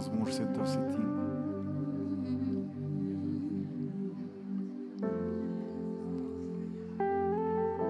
مزمور 0.00 0.30
66 0.30 1.10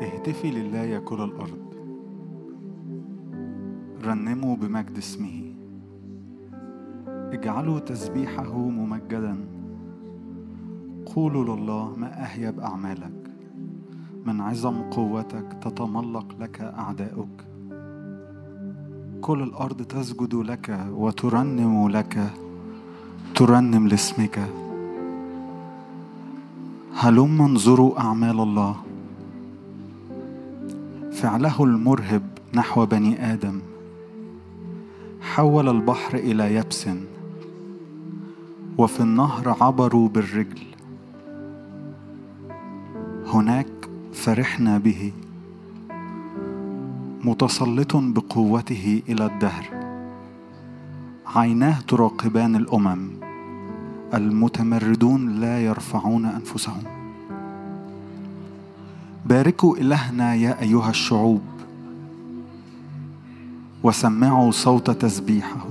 اهتفي 0.00 0.50
لله 0.50 0.78
يا 0.78 0.98
كل 0.98 1.22
الأرض. 1.22 1.74
رنموا 4.04 4.56
بمجد 4.56 4.98
اسمه. 4.98 5.54
اجعلوا 7.08 7.78
تسبيحه 7.78 8.58
ممجدا. 8.58 9.36
قولوا 11.06 11.56
لله 11.56 11.94
ما 11.96 12.24
أهيب 12.24 12.60
أعمالك. 12.60 13.30
من 14.26 14.40
عظم 14.40 14.82
قوتك 14.82 15.52
تتملق 15.52 16.26
لك 16.40 16.60
أعداؤك. 16.60 17.49
كل 19.30 19.42
الأرض 19.42 19.82
تسجد 19.82 20.34
لك 20.34 20.86
وترنم 20.90 21.88
لك 21.88 22.30
ترنم 23.34 23.88
لاسمك. 23.88 24.40
هلم 26.94 27.42
انظروا 27.42 28.00
أعمال 28.00 28.40
الله. 28.40 28.76
فعله 31.12 31.64
المرهب 31.64 32.22
نحو 32.54 32.86
بني 32.86 33.32
آدم. 33.32 33.60
حول 35.20 35.68
البحر 35.68 36.18
إلى 36.18 36.54
يبس. 36.54 36.88
وفي 38.78 39.00
النهر 39.00 39.56
عبروا 39.60 40.08
بالرجل. 40.08 40.62
هناك 43.26 43.90
فرحنا 44.12 44.78
به. 44.78 45.12
متسلط 47.24 47.96
بقوته 47.96 49.02
إلى 49.08 49.26
الدهر. 49.26 49.64
عيناه 51.26 51.80
تراقبان 51.80 52.56
الأمم. 52.56 53.08
المتمردون 54.14 55.40
لا 55.40 55.64
يرفعون 55.64 56.26
أنفسهم. 56.26 56.82
باركوا 59.26 59.76
إلهنا 59.76 60.34
يا 60.34 60.62
أيها 60.62 60.90
الشعوب. 60.90 61.40
وسمعوا 63.82 64.50
صوت 64.50 64.90
تسبيحه. 64.90 65.66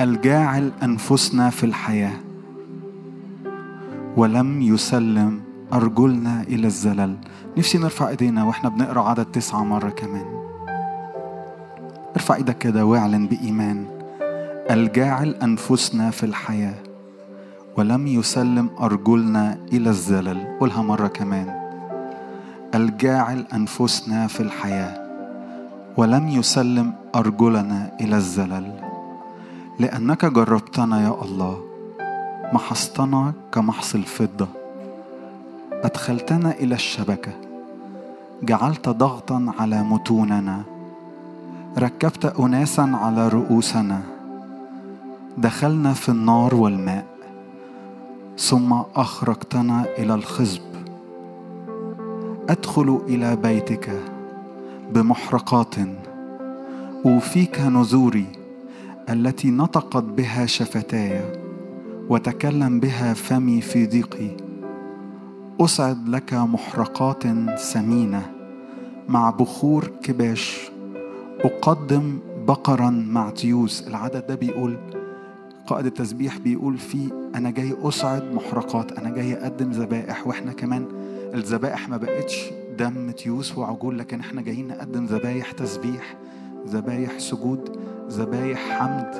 الجاعل 0.00 0.72
أنفسنا 0.82 1.50
في 1.50 1.66
الحياة. 1.66 2.16
ولم 4.16 4.62
يسلم 4.62 5.43
أرجلنا 5.74 6.42
إلى 6.42 6.66
الزلل. 6.66 7.16
نفسي 7.58 7.78
نرفع 7.78 8.08
إيدينا 8.08 8.44
وإحنا 8.44 8.68
بنقرأ 8.68 9.02
عدد 9.02 9.24
تسعة 9.24 9.64
مرة 9.64 9.90
كمان. 9.90 10.26
ارفع 12.16 12.34
إيدك 12.34 12.58
كده 12.58 12.84
واعلن 12.84 13.26
بإيمان. 13.26 13.86
الجاعل 14.70 15.34
أنفسنا 15.42 16.10
في 16.10 16.26
الحياة 16.26 16.74
ولم 17.76 18.06
يسلم 18.06 18.70
أرجلنا 18.80 19.58
إلى 19.72 19.90
الزلل. 19.90 20.58
قولها 20.60 20.82
مرة 20.82 21.06
كمان. 21.06 21.48
الجاعل 22.74 23.44
أنفسنا 23.54 24.26
في 24.26 24.40
الحياة 24.40 25.04
ولم 25.96 26.28
يسلم 26.28 26.92
أرجلنا 27.14 27.92
إلى 28.00 28.16
الزلل. 28.16 28.72
لأنك 29.78 30.24
جربتنا 30.24 31.02
يا 31.02 31.14
الله 31.22 31.60
محصتنا 32.52 33.32
كمحص 33.52 33.94
الفضة. 33.94 34.63
أدخلتنا 35.84 36.50
إلى 36.50 36.74
الشبكة. 36.74 37.32
جعلت 38.42 38.88
ضغطا 38.88 39.52
على 39.58 39.82
متوننا. 39.82 40.62
ركبت 41.78 42.24
أناسا 42.24 42.90
على 43.02 43.28
رؤوسنا. 43.28 44.02
دخلنا 45.38 45.92
في 45.92 46.08
النار 46.08 46.54
والماء. 46.54 47.06
ثم 48.38 48.72
أخرجتنا 48.96 49.84
إلى 49.98 50.14
الخصب 50.14 50.62
أدخل 52.48 53.00
إلى 53.08 53.36
بيتك 53.36 54.00
بمحرقات. 54.92 55.74
أوفيك 57.06 57.60
نذوري 57.60 58.26
التي 59.10 59.50
نطقت 59.50 60.04
بها 60.04 60.46
شفتاي 60.46 61.20
وتكلم 62.08 62.80
بها 62.80 63.14
فمي 63.14 63.60
في 63.60 63.86
ضيقي 63.86 64.43
أسعد 65.60 66.08
لك 66.08 66.34
محرقات 66.34 67.22
سمينة 67.58 68.30
مع 69.08 69.30
بخور 69.30 69.84
كباش. 70.02 70.70
أقدم 71.40 72.18
بقرا 72.46 72.90
مع 72.90 73.30
تيوس 73.30 73.88
العدد 73.88 74.26
ده 74.26 74.34
بيقول 74.34 74.78
قائد 75.66 75.86
التسبيح 75.86 76.38
بيقول 76.38 76.78
فيه 76.78 77.08
أنا 77.34 77.50
جاي 77.50 77.76
أسعد 77.82 78.34
محرقات 78.34 78.98
أنا 78.98 79.10
جاي 79.10 79.34
أقدم 79.34 79.70
ذبائح. 79.70 80.26
وإحنا 80.26 80.52
كمان 80.52 80.86
الذبائح 81.34 81.88
ما 81.88 81.96
بقتش 81.96 82.50
دم 82.78 83.10
تيوس 83.10 83.58
وعجول 83.58 83.98
لكن 83.98 84.20
إحنا 84.20 84.42
جايين 84.42 84.68
نقدم 84.68 85.04
ذبايح 85.04 85.50
تسبيح 85.52 86.16
ذبايح 86.68 87.18
سجود 87.18 87.78
ذبايح 88.08 88.78
حمد. 88.78 89.10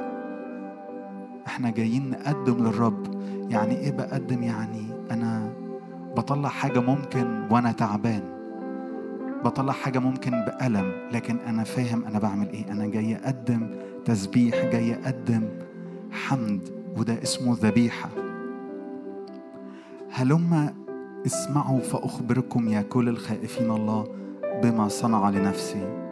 إحنا 1.47 1.71
جايين 1.71 2.11
نقدم 2.11 2.65
للرب. 2.65 3.15
يعني 3.51 3.79
إيه 3.79 3.91
بقدم؟ 3.93 4.43
يعني 4.43 4.87
أنا 5.11 5.53
بطلع 6.17 6.49
حاجة 6.49 6.81
ممكن 6.81 7.49
وأنا 7.51 7.73
تعبان. 7.73 8.23
بطلع 9.45 9.73
حاجة 9.73 9.99
ممكن 9.99 10.31
بألم 10.31 10.93
لكن 11.13 11.37
أنا 11.39 11.65
فاهم 11.65 12.05
أنا 12.05 12.19
بعمل 12.19 12.49
إيه. 12.49 12.73
أنا 12.73 12.87
جاي 12.87 13.17
أقدم 13.17 13.71
تسبيح 14.05 14.65
جاي 14.65 14.95
أقدم 14.95 15.49
حمد 16.13 16.69
وده 16.97 17.23
اسمه 17.23 17.57
ذبيحة. 17.61 18.09
هلما 20.11 20.75
اسمعوا 21.27 21.81
فأخبركم 21.81 22.69
يا 22.69 22.83
كل 22.83 23.09
الخائفين 23.09 23.71
الله 23.71 24.07
بما 24.63 24.89
صنع 24.89 25.31
لنفسي. 25.31 26.05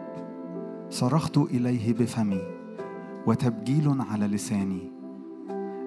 صرخت 0.89 1.37
إليه 1.37 1.93
بفمي 1.93 2.41
وتبجيل 3.27 3.95
على 4.11 4.27
لساني. 4.27 4.91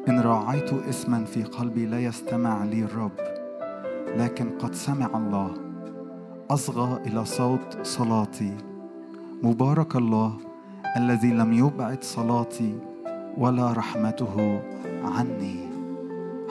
إن 0.08 0.20
راعيت 0.20 0.72
اسما 0.72 1.24
في 1.24 1.42
قلبي 1.42 1.86
لا 1.86 2.00
يستمع 2.00 2.64
لي 2.64 2.82
الرب. 2.82 3.35
لكن 4.16 4.50
قد 4.58 4.74
سمع 4.74 5.10
الله. 5.14 5.50
أصغى 6.50 7.00
إلى 7.06 7.24
صوت 7.24 7.78
صلاتي. 7.82 8.56
مبارك 9.42 9.96
الله 9.96 10.32
الذي 10.96 11.32
لم 11.32 11.52
يبعد 11.52 12.04
صلاتي 12.04 12.78
ولا 13.38 13.72
رحمته 13.72 14.60
عني. 15.04 15.68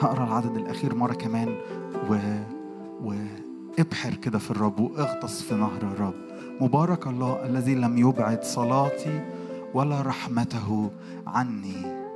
هقرأ 0.00 0.24
العدد 0.24 0.56
الأخير 0.56 0.94
مرة 0.94 1.12
كمان. 1.14 1.48
و... 2.10 2.16
وابحر 3.04 4.14
كده 4.14 4.38
في 4.38 4.50
الرب 4.50 4.80
واغطس 4.80 5.42
في 5.42 5.54
نهر 5.54 5.82
الرب. 5.82 6.14
مبارك 6.60 7.06
الله 7.06 7.46
الذي 7.46 7.74
لم 7.74 7.98
يبعد 7.98 8.44
صلاتي 8.44 9.20
ولا 9.74 10.02
رحمته 10.02 10.90
عني. 11.26 12.06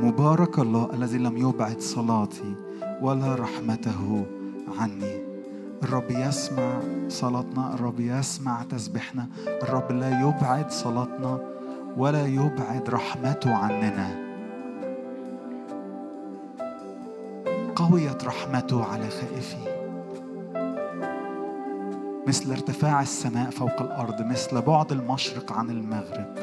مبارك 0.00 0.58
الله 0.58 0.90
الذي 0.94 1.18
لم 1.18 1.36
يبعد 1.36 1.80
صلاتي 1.80 2.54
ولا 3.02 3.34
رحمته 3.34 4.26
عني 4.26 4.37
الرب 5.82 6.10
يسمع 6.10 6.80
صلاتنا 7.08 7.74
الرب 7.74 8.00
يسمع 8.00 8.62
تسبيحنا 8.62 9.26
الرب 9.62 9.92
لا 9.92 10.20
يبعد 10.20 10.70
صلاتنا 10.70 11.40
ولا 11.96 12.26
يبعد 12.26 12.90
رحمته 12.90 13.54
عننا. 13.54 14.28
قويت 17.76 18.24
رحمته 18.24 18.84
على 18.84 19.08
خائفي. 19.10 19.78
مثل 22.26 22.50
ارتفاع 22.50 23.02
السماء 23.02 23.50
فوق 23.50 23.82
الأرض 23.82 24.22
مثل 24.22 24.62
بعد 24.62 24.92
المشرق 24.92 25.52
عن 25.52 25.70
المغرب 25.70 26.34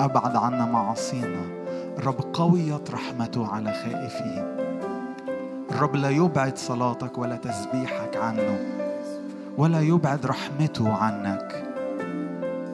أبعد 0.00 0.36
عنا 0.36 0.64
معاصينا. 0.64 1.62
الرب 1.98 2.20
قويت 2.32 2.90
رحمته 2.90 3.46
على 3.46 3.72
خائفين 3.72 4.71
الرب 5.74 5.96
لا 5.96 6.10
يبعد 6.10 6.58
صلاتك 6.58 7.18
ولا 7.18 7.36
تسبيحك 7.36 8.16
عنه 8.16 8.58
ولا 9.58 9.80
يبعد 9.80 10.26
رحمته 10.26 10.92
عنك. 10.92 11.64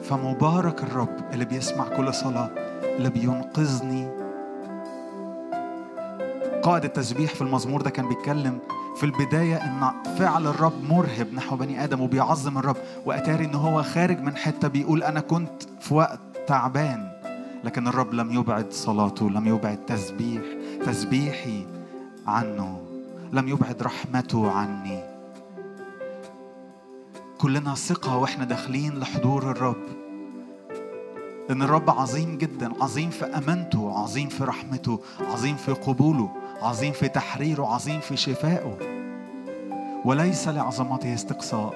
فمبارك 0.03 0.83
الرب 0.83 1.15
اللي 1.33 1.45
بيسمع 1.45 1.87
كل 1.87 2.13
صلاة 2.13 2.49
اللي 2.83 3.09
بينقذني. 3.09 4.07
قائد 6.63 6.83
التسبيح 6.83 7.33
في 7.35 7.41
المزمور 7.41 7.81
ده 7.81 7.89
كان 7.89 8.07
بيتكلم 8.07 8.59
في 8.97 9.05
البداية 9.05 9.55
إن 9.55 9.91
فعل 10.17 10.47
الرب 10.47 10.83
مرهب 10.89 11.33
نحو 11.33 11.55
بني 11.55 11.83
آدم 11.83 12.01
وبيعظم 12.01 12.57
الرب 12.57 12.77
وأتاري 13.05 13.45
إن 13.45 13.55
هو 13.55 13.83
خارج 13.83 14.19
من 14.21 14.35
حتة 14.35 14.67
بيقول 14.67 15.03
أنا 15.03 15.19
كنت 15.19 15.63
في 15.79 15.93
وقت 15.93 16.19
تعبان 16.47 17.11
لكن 17.63 17.87
الرب 17.87 18.13
لم 18.13 18.31
يبعد 18.31 18.71
صلاته 18.71 19.29
لم 19.29 19.47
يبعد 19.47 19.77
تسبيح 19.85 20.41
تسبيحي 20.85 21.65
عنه. 22.27 22.88
لم 23.33 23.47
يبعد 23.47 23.83
رحمته 23.83 24.51
عني. 24.51 25.03
كلنا 27.37 27.75
ثقة 27.75 28.17
وإحنا 28.17 28.45
داخلين 28.45 28.99
لحضور 28.99 29.51
الرب. 29.51 29.83
ان 31.49 31.61
الرب 31.61 31.89
عظيم 31.89 32.37
جدا 32.37 32.71
عظيم 32.81 33.09
في 33.09 33.25
أمانته 33.25 33.99
عظيم 33.99 34.29
في 34.29 34.43
رحمته 34.43 34.99
عظيم 35.19 35.55
في 35.55 35.71
قبوله 35.73 36.29
عظيم 36.61 36.93
في 36.93 37.07
تحريره 37.07 37.73
عظيم 37.73 37.99
في 37.99 38.17
شفائه. 38.17 38.77
وليس 40.05 40.47
لعظمته 40.47 41.13
استقصاء. 41.13 41.73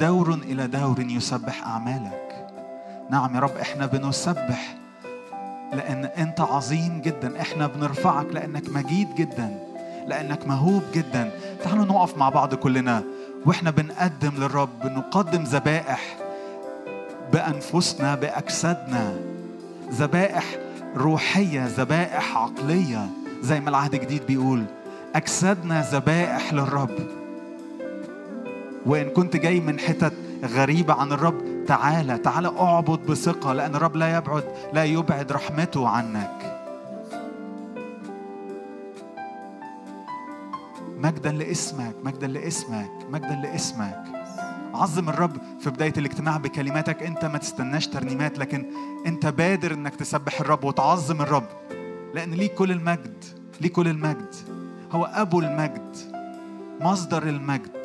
دور 0.00 0.34
إلى 0.34 0.66
دور 0.66 1.00
يسبح 1.00 1.66
أعمالك. 1.66 2.46
نعم 3.10 3.34
يا 3.34 3.40
رب 3.40 3.56
إحنا 3.56 3.86
بنسبح 3.86 4.79
لأن 5.72 6.04
أنت 6.04 6.40
عظيم 6.40 7.00
جدا. 7.04 7.40
إحنا 7.40 7.66
بنرفعك 7.66 8.26
لأنك 8.32 8.68
مجيد 8.68 9.14
جدا 9.14 9.58
لأنك 10.06 10.46
مهوب 10.46 10.82
جدا. 10.94 11.30
تعالوا 11.64 11.84
نقف 11.84 12.18
مع 12.18 12.28
بعض 12.28 12.54
كلنا. 12.54 13.02
وإحنا 13.46 13.70
بنقدم 13.70 14.32
للرب 14.38 14.86
نقدم 14.86 15.42
ذبائح 15.42 16.16
بأنفسنا 17.32 18.14
بأجسادنا. 18.14 19.16
ذبائح 19.92 20.44
روحية 20.96 21.66
ذبائح 21.66 22.36
عقلية 22.36 23.06
زي 23.42 23.60
ما 23.60 23.70
العهد 23.70 23.94
الجديد 23.94 24.26
بيقول. 24.26 24.64
أجسادنا 25.14 25.82
ذبائح 25.92 26.52
للرب. 26.52 26.98
وإن 28.86 29.08
كنت 29.08 29.36
جاي 29.36 29.60
من 29.60 29.78
حتت 29.78 30.12
غريبة 30.44 30.94
عن 30.94 31.12
الرب 31.12 31.59
تعالى 31.70 32.18
تعالى 32.18 32.48
اعبد 32.48 33.06
بثقة 33.06 33.52
لأن 33.52 33.74
الرب 33.74 33.96
لا 33.96 34.16
يبعد 34.16 34.44
لا 34.72 34.84
يبعد 34.84 35.32
رحمته 35.32 35.88
عنك. 35.88 36.60
مجدا 40.96 41.32
لاسمك 41.32 41.94
مجدا 42.04 42.26
لاسمك 42.26 42.90
مجدا 43.10 43.40
لاسمك. 43.42 44.04
عظم 44.74 45.08
الرب 45.08 45.36
في 45.60 45.70
بداية 45.70 45.92
الاجتماع 45.98 46.36
بكلماتك 46.36 47.02
أنت 47.02 47.24
ما 47.24 47.38
تستناش 47.38 47.86
ترنيمات 47.86 48.38
لكن 48.38 48.66
أنت 49.06 49.26
بادر 49.26 49.74
أنك 49.74 49.96
تسبح 49.96 50.40
الرب 50.40 50.64
وتعظم 50.64 51.22
الرب 51.22 51.48
لأن 52.14 52.30
ليه 52.30 52.48
كل 52.48 52.70
المجد 52.70 53.24
ليه 53.60 53.72
كل 53.72 53.88
المجد؟ 53.88 54.34
هو 54.92 55.04
أبو 55.04 55.40
المجد 55.40 55.96
مصدر 56.80 57.22
المجد. 57.22 57.79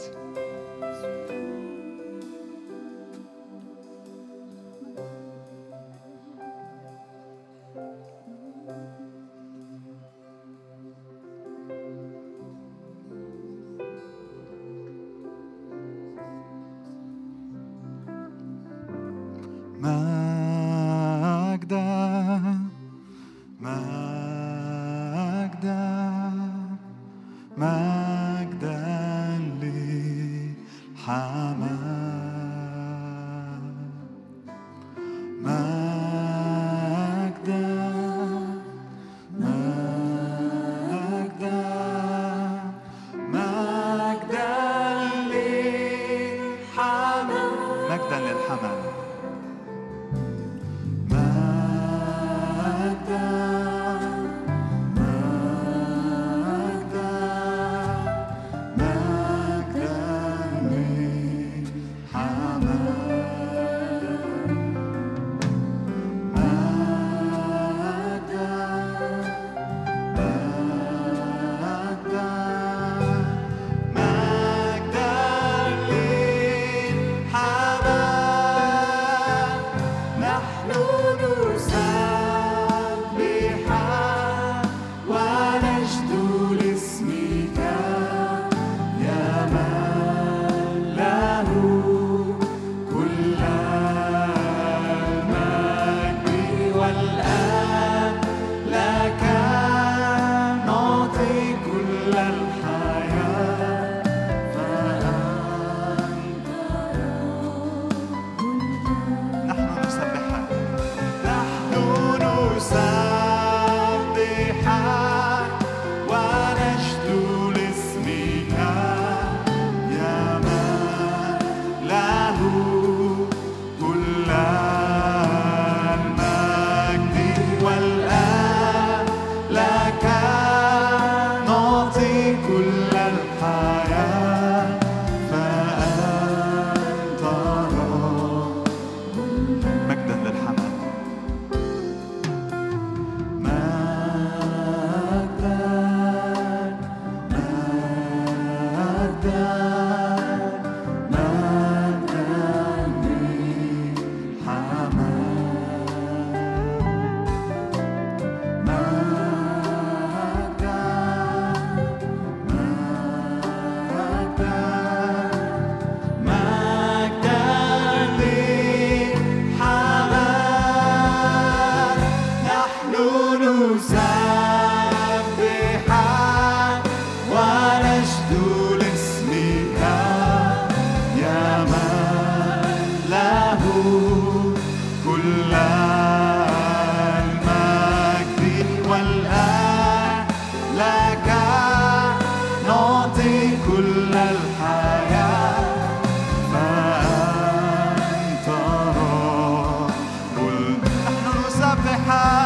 high. 202.06 202.45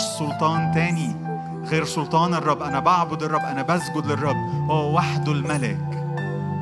ماليش 0.00 0.18
سلطان 0.18 0.72
تاني 0.74 1.16
غير 1.66 1.84
سلطان 1.84 2.34
الرب. 2.34 2.62
أنا 2.62 2.80
بعبد 2.80 3.22
الرب 3.22 3.40
أنا 3.40 3.62
بسجد 3.62 4.06
للرب. 4.06 4.36
هو 4.70 4.94
وحده 4.96 5.32
الملك 5.32 6.06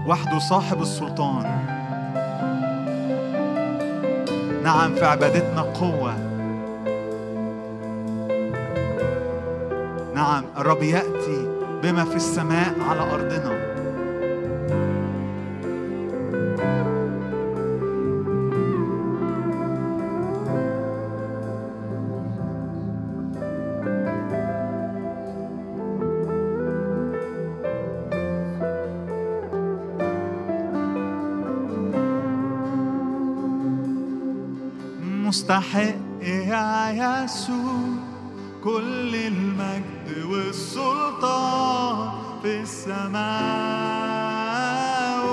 وحده 0.07 0.39
صاحب 0.39 0.83
السلطان. 0.83 1.45
نعم 4.65 4.95
في 4.95 5.05
عبادتنا 5.05 5.63
قوة. 5.63 6.15
نعم 10.15 10.45
الرب 10.57 10.83
يأتي 10.83 11.49
بما 11.83 12.05
في 12.05 12.17
السماء 12.17 12.75
على 12.89 13.01
أرضنا. 13.01 13.68
مستحق 35.39 35.95
يا 36.23 36.91
يسوع. 36.91 37.89
كل 38.65 39.15
المجد 39.15 40.25
والسلطان 40.31 42.09
في 42.43 42.61
السماء 42.61 43.19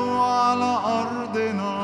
وعلى 0.08 0.78
أرضنا. 0.86 1.76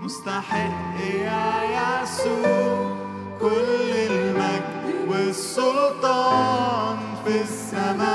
مستحق 0.00 1.00
يا 1.14 1.52
يسوع. 1.78 2.96
كل 3.40 3.90
المجد 4.10 5.08
والسلطان 5.08 6.96
في 7.24 7.40
السماء 7.42 8.08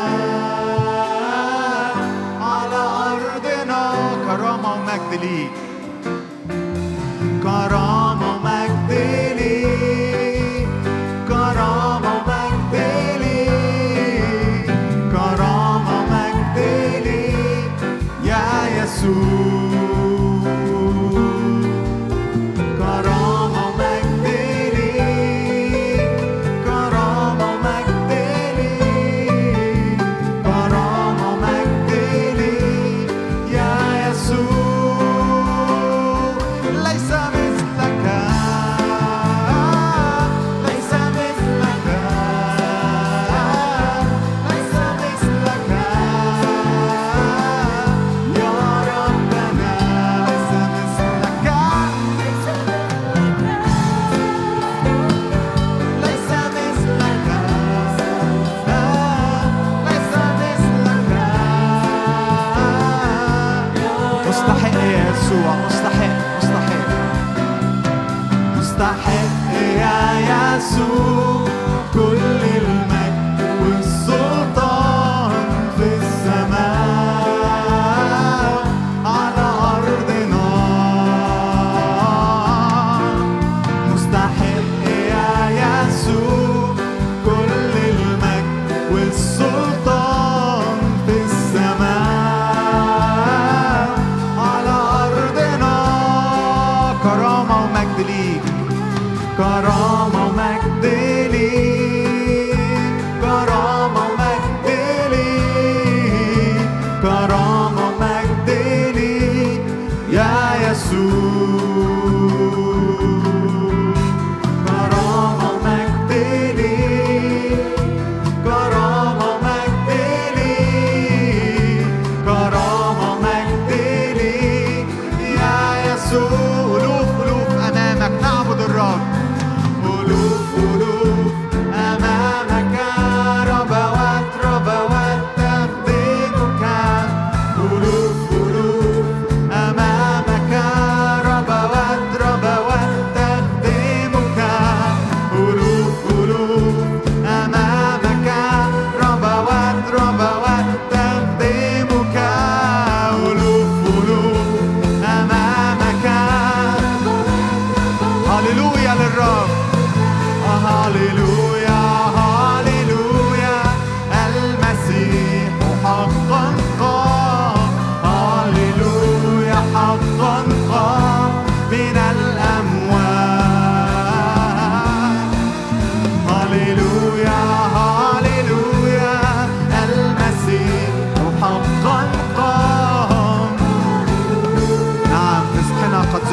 على 2.42 2.82
أرضنا. 3.08 3.84
كرامة 4.26 4.70
ومجد 4.74 5.12
ليك. 5.22 5.63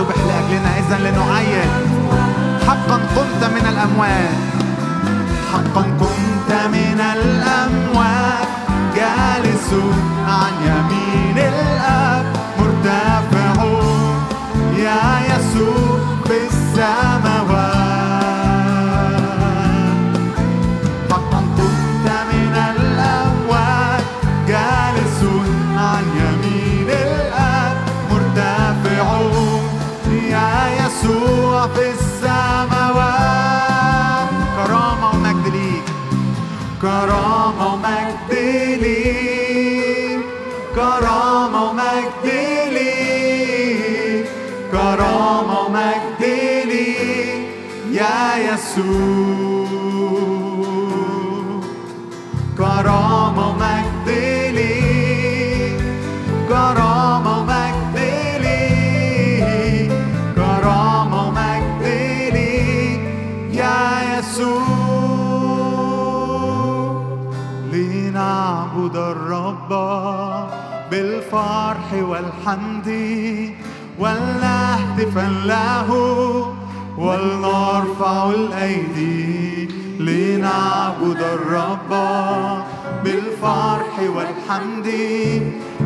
ذبح 0.00 0.16
لأجلنا 0.16 0.78
إذا 0.78 0.98
لنعين 0.98 1.70
حقا 2.66 3.00
قمت 3.16 3.42
من 3.44 3.66
الأموات 3.68 4.38
حقا 5.52 5.82
قمت 5.82 6.52
من 6.72 7.00
الأموات 7.00 8.48
جالس 8.96 9.68
عن 10.28 10.52
يمين 10.66 11.09
والحمد 72.40 72.88
ولنهتفا 73.98 75.26
له 75.44 75.88
ولنرفع 76.98 78.30
الأيدي 78.30 79.68
لنعبد 80.00 81.20
الرب 81.20 81.90
بالفرح 83.04 83.94
والحمد 84.16 84.88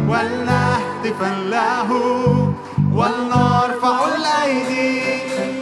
ولنهتفا 0.09 1.31
له 1.51 1.91
ولنرفع 2.95 3.97
الأيدي. 4.17 5.03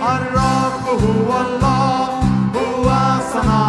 الرب 0.03 0.85
هو 1.05 1.31
الله 1.41 2.09
هو 2.57 2.87
صنعنا 3.33 3.62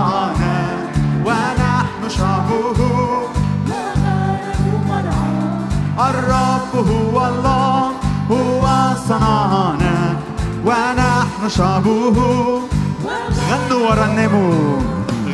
ونحن 11.43 11.55
شعبه 11.55 12.17
غنوا 13.49 13.89
ورنموا 13.89 14.79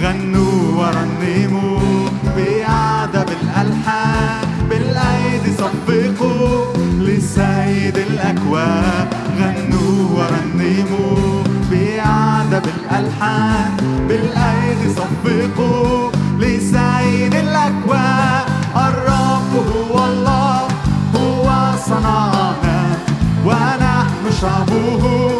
غنوا 0.01 0.61
ورنموا 0.79 2.09
بأعدب 2.35 3.29
الألحان 3.41 4.47
بالأيدي 4.69 5.51
صفقوا 5.57 6.73
لسيد 6.99 7.97
الأكوان 7.97 9.07
غنوا 9.39 10.09
ورنموا 10.17 11.43
بأعدب 11.71 12.65
الألحان 12.65 13.77
بالأيدي 14.07 14.89
صفقوا 14.89 16.11
لسيد 16.39 17.35
الأكوان 17.35 18.43
الرب 18.75 19.51
هو 19.73 20.05
الله 20.05 20.67
هو 21.15 21.49
صنعنا. 21.87 22.97
ونحن 23.45 24.31
شعبه 24.41 25.38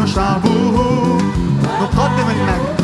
ونحن 0.00 0.14
شعبه 0.14 0.76
نقدم 1.80 2.28
المجد. 2.36 2.80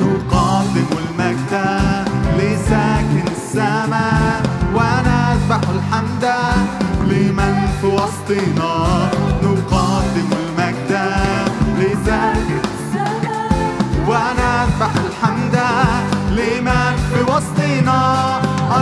نقدم 0.00 0.90
المجد 1.02 1.52
لساكن 2.38 3.24
السماء 3.36 4.42
ونذبح 4.74 5.60
الحمد 5.76 6.24
لمن 7.10 7.54
في 7.80 7.86
وسطنا. 7.86 9.10
نقدم 9.42 10.30
المجد 10.42 10.92
لساكن 11.78 12.62
ونذبح 14.08 14.92
الحمد 15.06 15.56
لمن 16.30 16.96
في 17.10 17.20
وسطنا. 17.22 18.00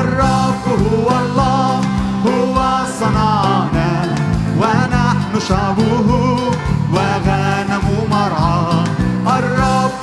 الرب 0.00 0.64
هو 0.66 1.08
الله 1.20 1.80
هو 2.26 2.56
صنعنا 3.00 4.14
ونحن 4.60 5.40
شعبه 5.48 6.38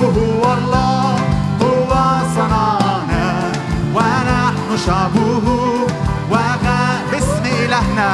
الرب 0.00 0.18
هو 0.18 0.54
الله 0.54 1.16
هو 1.62 1.90
صنعنا 2.34 3.52
ونحن 3.94 4.68
شعبه. 4.86 5.46
باسم 7.12 7.44
إلهنا 7.64 8.10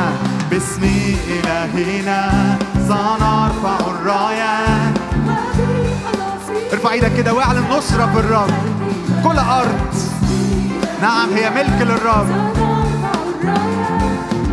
باسم 0.51 0.83
إلهنا 1.29 2.21
سنرفع 2.89 3.79
الرايات 3.91 4.95
ارفع 6.73 6.93
إيدك 6.93 7.13
كده 7.17 7.35
واعلن 7.35 7.65
نصرة 7.71 8.07
في 8.07 8.19
الرب. 8.21 8.51
كل 9.25 9.39
أرض. 9.39 9.95
نعم 11.03 11.29
هي 11.35 11.51
ملك 11.51 11.79
للرب. 11.81 12.29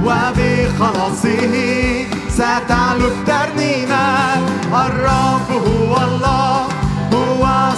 وبخلاصه 0.05 2.05
ستعلو 2.29 3.07
الترنيمة. 3.07 4.35
الرب 4.73 5.51
هو 5.51 5.97
الله. 5.97 6.72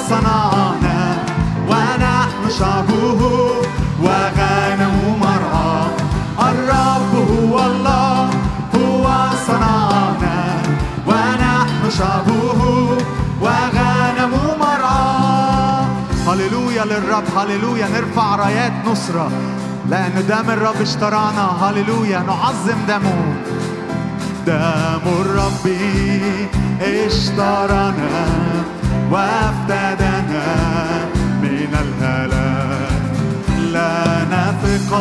صنعنا 0.10 1.18
ونحن 1.70 2.50
شعبه 2.60 3.22
وغنم 4.04 4.96
مرعى. 5.22 5.88
الرب 6.40 7.12
هو 7.32 7.60
الله 7.66 8.30
هو 8.76 9.06
صنعنا 9.48 10.38
ونحن 11.08 11.90
شعبه 11.98 12.62
وغنم 13.42 14.34
مرعى. 14.60 15.86
هللويا 16.28 16.86
للرب 16.86 17.24
هللويا. 17.38 17.88
نرفع 17.88 18.36
رايات 18.36 18.74
نصرة 18.86 19.32
لأن 19.90 20.26
دم 20.30 20.50
الرب 20.50 20.82
اشترانا 20.82 21.46
هللويا. 21.62 22.20
نعظم 22.20 22.80
دمه. 22.88 23.36
دم 24.48 25.06
الرب 25.22 25.66
اشترانا 26.82 28.10
وافتدانا 29.12 30.48
من 31.42 31.72
الهلاك. 31.86 33.04
لا 33.74 34.26
نثق 34.34 34.92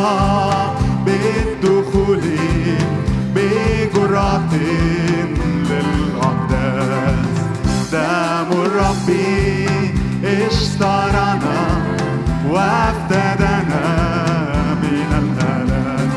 بالدخول 1.05 2.25
بجرأة 3.35 4.53
للأقداس. 5.69 7.35
دم 7.91 8.49
الرب 8.65 9.09
اشترانا 10.25 11.59
وافتدانا 12.49 13.85
من 14.83 15.09
الهلاك. 15.21 16.11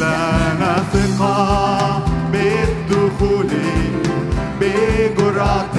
لا 0.00 0.24
نثق 0.62 1.20
بالدخول 2.32 3.50
بجرأة 4.60 5.76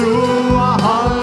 يسوع 0.00 1.19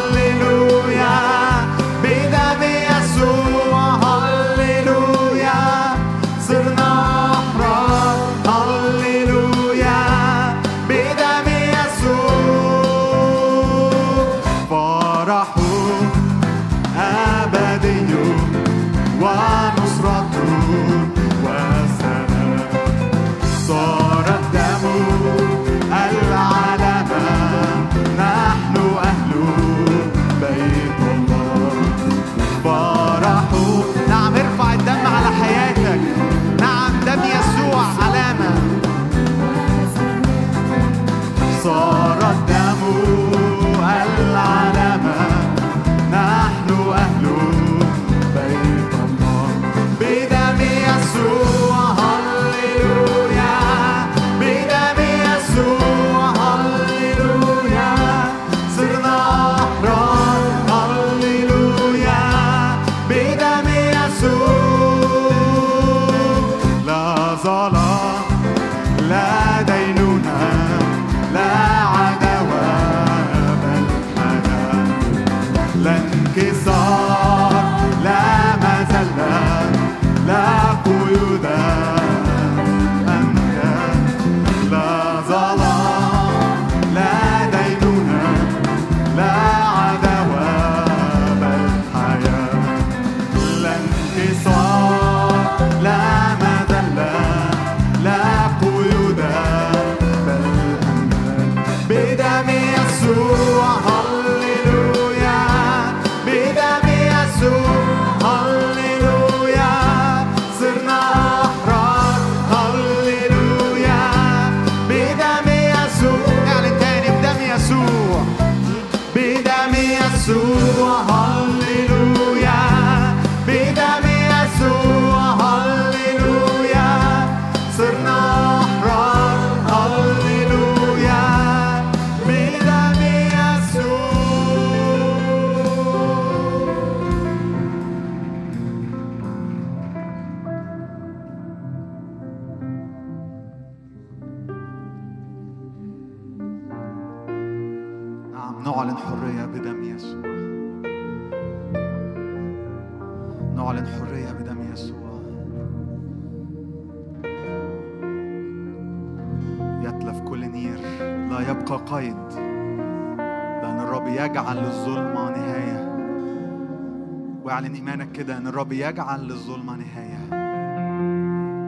كده 168.77 169.15
أن 169.15 169.21
الرب 169.21 169.21
يجعل 169.21 169.27
للظلمة 169.27 169.75
نهاية. 169.75 170.29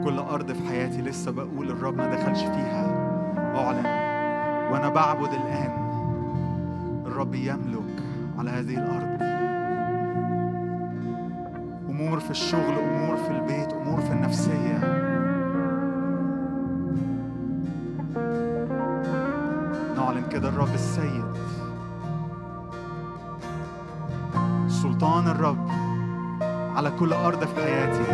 كل 0.04 0.18
أرض 0.18 0.52
في 0.52 0.68
حياتي 0.68 1.02
لسه 1.02 1.30
بقول 1.30 1.70
الرب 1.70 1.96
ما 1.96 2.14
دخلش 2.14 2.38
فيها. 2.40 2.86
أعلن. 3.56 3.86
وأنا 4.72 4.88
بعبد 4.88 5.32
الآن. 5.32 5.70
الرب 7.06 7.34
يملك 7.34 8.02
على 8.38 8.50
هذه 8.50 8.74
الأرض. 8.74 9.20
أمور 11.90 12.20
في 12.20 12.30
الشغل 12.30 12.74
أمور 12.78 13.16
في 13.16 13.30
البيت 13.30 13.72
أمور 13.72 14.00
في 14.00 14.12
النفسية. 14.12 14.78
نعلن 19.96 20.28
كده 20.32 20.48
الرب 20.48 20.74
السيد. 20.74 21.24
سلطان 24.68 25.28
الرب. 25.28 25.79
على 26.80 26.90
كل 26.98 27.12
أرض 27.12 27.44
في 27.44 27.62
حياتي. 27.62 28.04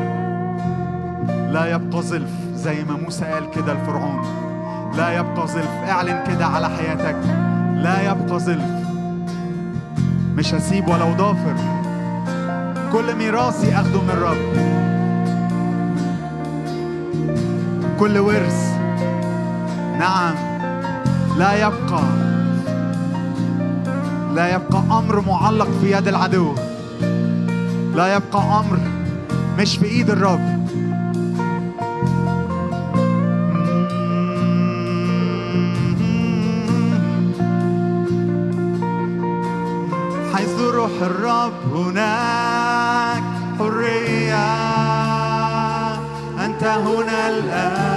لا 1.52 1.74
يبقى 1.74 2.02
ظلف 2.02 2.30
زي 2.54 2.84
ما 2.84 2.96
موسى 2.96 3.24
قال 3.24 3.50
كده 3.50 3.74
لفرعون. 3.74 4.22
لا 4.96 5.16
يبقى 5.16 5.46
ظلف 5.46 5.70
اعلن 5.88 6.24
كده 6.26 6.46
على 6.46 6.68
حياتك. 6.68 7.16
لا 7.74 8.00
يبقى 8.10 8.38
ظلف 8.38 8.70
مش 10.34 10.54
هسيب 10.54 10.88
ولو 10.88 11.12
ضافر 11.12 11.54
كل 12.92 13.14
ميراثي 13.14 13.74
أخده 13.74 14.02
من 14.02 14.10
الرب 14.10 14.56
كل 18.00 18.18
ورث. 18.18 18.76
نعم. 19.98 20.34
لا 21.38 21.54
يبقى. 21.54 22.02
لا 24.34 24.54
يبقى 24.54 24.78
أمر 24.78 25.20
معلق 25.20 25.68
في 25.80 25.92
يد 25.96 26.08
العدو. 26.08 26.54
لا 27.96 28.14
يبقى 28.16 28.38
أمر 28.60 28.78
مش 29.58 29.76
في 29.76 29.84
إيد 29.84 30.10
الرب. 30.10 30.56
حيث 40.34 40.60
روح 40.60 40.90
الرب 41.02 41.52
هناك 41.74 43.22
حرية 43.58 44.46
أنت 46.44 46.64
هنا 46.64 47.28
الآن. 47.28 47.95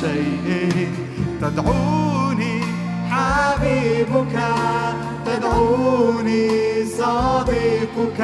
شيء 0.00 0.88
تدعوني 1.40 2.60
حبيبك 3.10 4.36
تدعوني 5.26 6.48
صديقك 6.84 8.20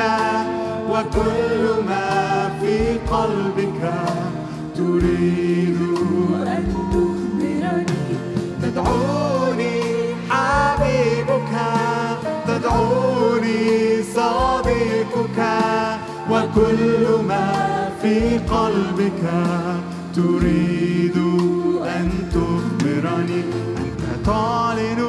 وكل 0.90 1.62
ما 1.88 2.50
في 2.60 2.76
قلبك 3.10 3.82
تريد 4.76 5.78
أن 6.46 6.64
تخبرني. 6.92 7.94
تدعوني 8.62 9.76
حبيبك 10.30 11.52
تدعوني 12.48 13.58
صديقك 14.02 15.38
وكل 16.30 17.24
ما 17.28 17.48
في 18.02 18.38
قلبك 18.38 19.22
تريد 20.16 20.73
تعلن 24.24 25.00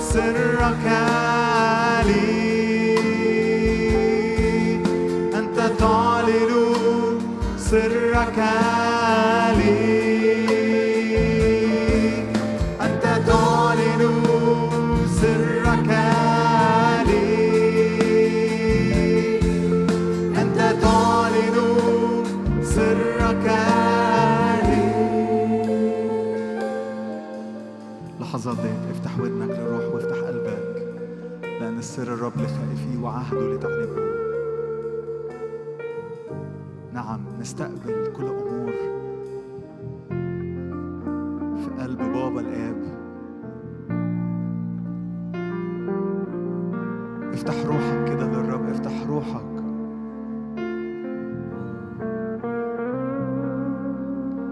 سرك 0.00 0.86
لي. 2.06 2.98
أنت 5.38 5.58
تعلن 5.78 6.52
سرك 7.58 8.38
لي. 9.58 10.07
السر 31.98 32.14
الرب 32.14 32.32
لخائفيه 32.36 32.98
وعهده 33.02 33.54
لتعلمه 33.54 33.96
نعم 36.92 37.20
نستقبل 37.40 38.12
كل 38.16 38.24
أمور 38.26 38.72
في 41.56 41.82
قلب 41.82 41.98
بابا 41.98 42.40
الآب. 42.40 42.82
افتح 47.34 47.66
روحك 47.66 48.04
كده 48.08 48.26
للرب 48.26 48.68
افتح 48.68 49.06
روحك. 49.06 49.62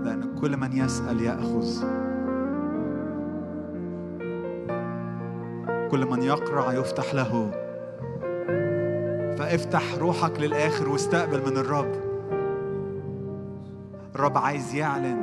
لأن 0.05 0.34
كل 0.40 0.57
من 0.57 0.72
يسأل 0.72 1.20
يأخذ. 1.20 1.84
كل 5.91 6.07
من 6.07 6.22
يقرع 6.22 6.72
يفتح 6.72 7.14
له. 7.14 7.51
فافتح 9.39 9.95
روحك 9.99 10.41
للآخر 10.41 10.89
واستقبل 10.89 11.51
من 11.51 11.57
الرب. 11.57 11.93
الرب 14.14 14.39
عايز 14.39 14.74
يعلن 14.74 15.18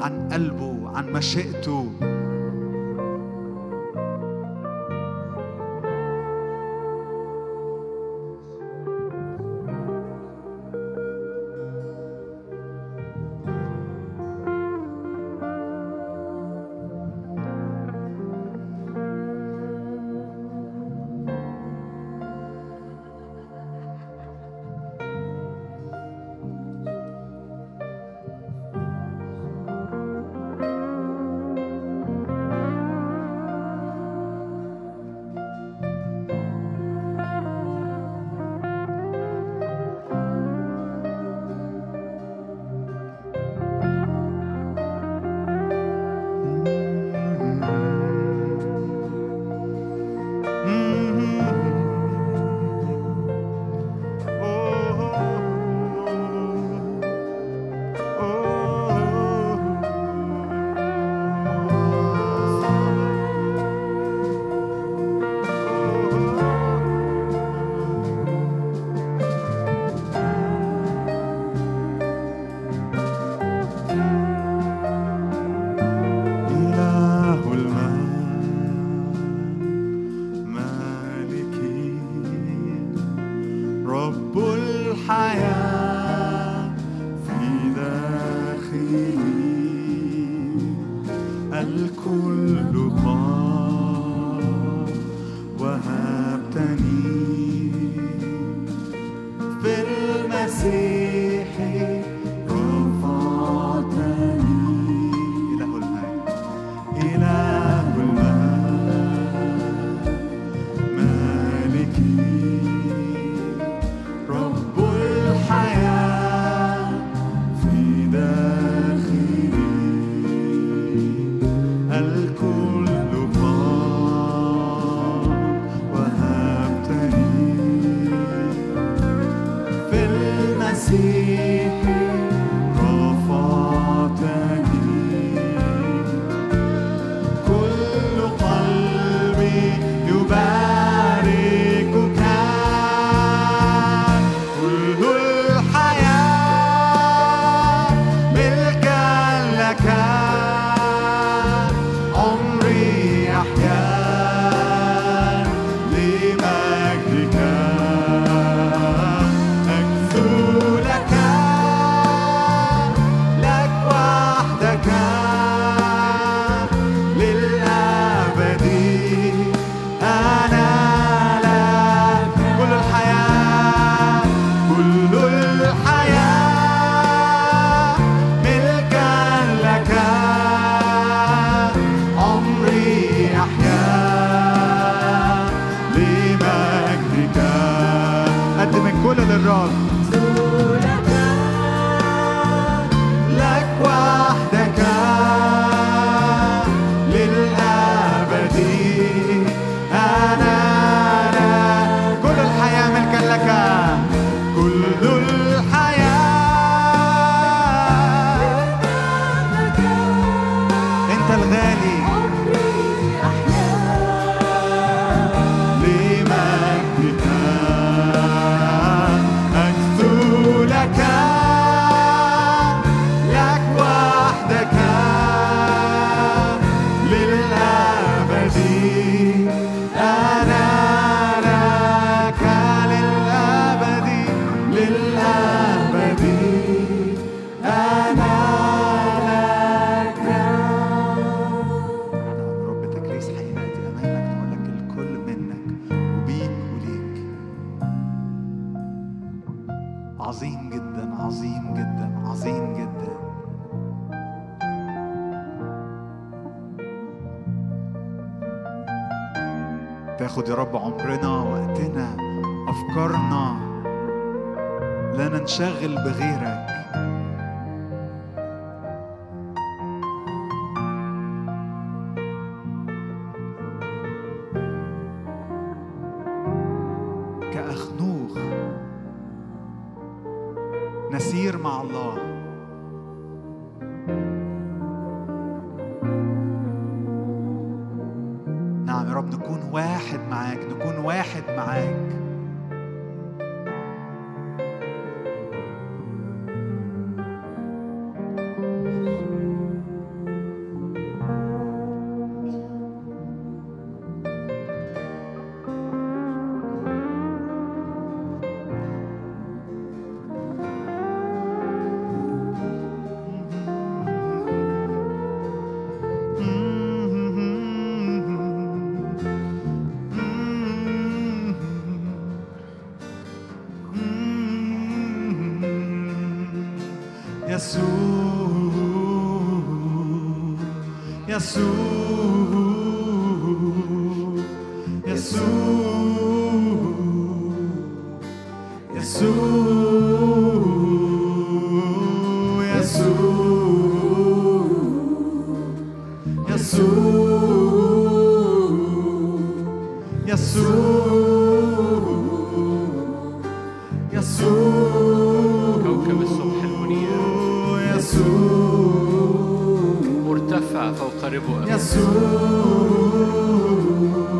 عن 0.00 0.28
قلبه 0.32 0.90
عن 0.94 1.12
مشيئته. 1.12 1.92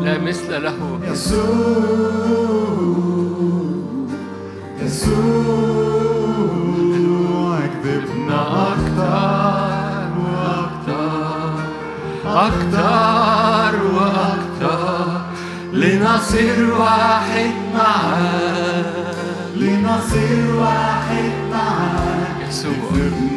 لا 0.03 0.17
مثل 0.17 0.63
له. 0.63 0.99
يسوع 1.11 2.36
Live 22.89 23.36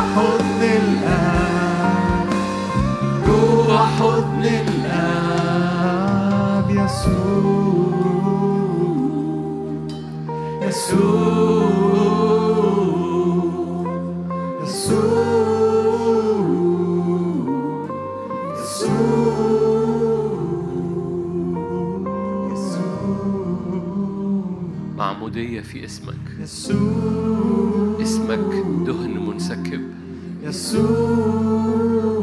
حضن 0.00 0.62
الآب 0.62 2.28
جوا 3.26 3.78
حضن 3.78 4.44
الآب 4.44 5.50
يسوع 6.70 7.90
يسوع 10.62 11.70
يسوع 22.52 24.44
معمودية 24.96 25.60
في 25.60 25.84
اسمك 25.84 26.14
يسوع 26.40 27.96
اسمك 28.02 28.54
دهن 28.86 29.26
منسكب 29.28 29.72
يسوع 29.72 29.79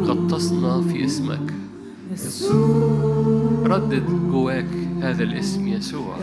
غطسنا 0.08 0.82
في 0.82 1.06
اسمك. 1.06 1.54
ردد 3.66 4.04
جواك 4.32 4.68
هذا 5.02 5.24
الاسم 5.24 5.68
يسوع. 5.68 6.16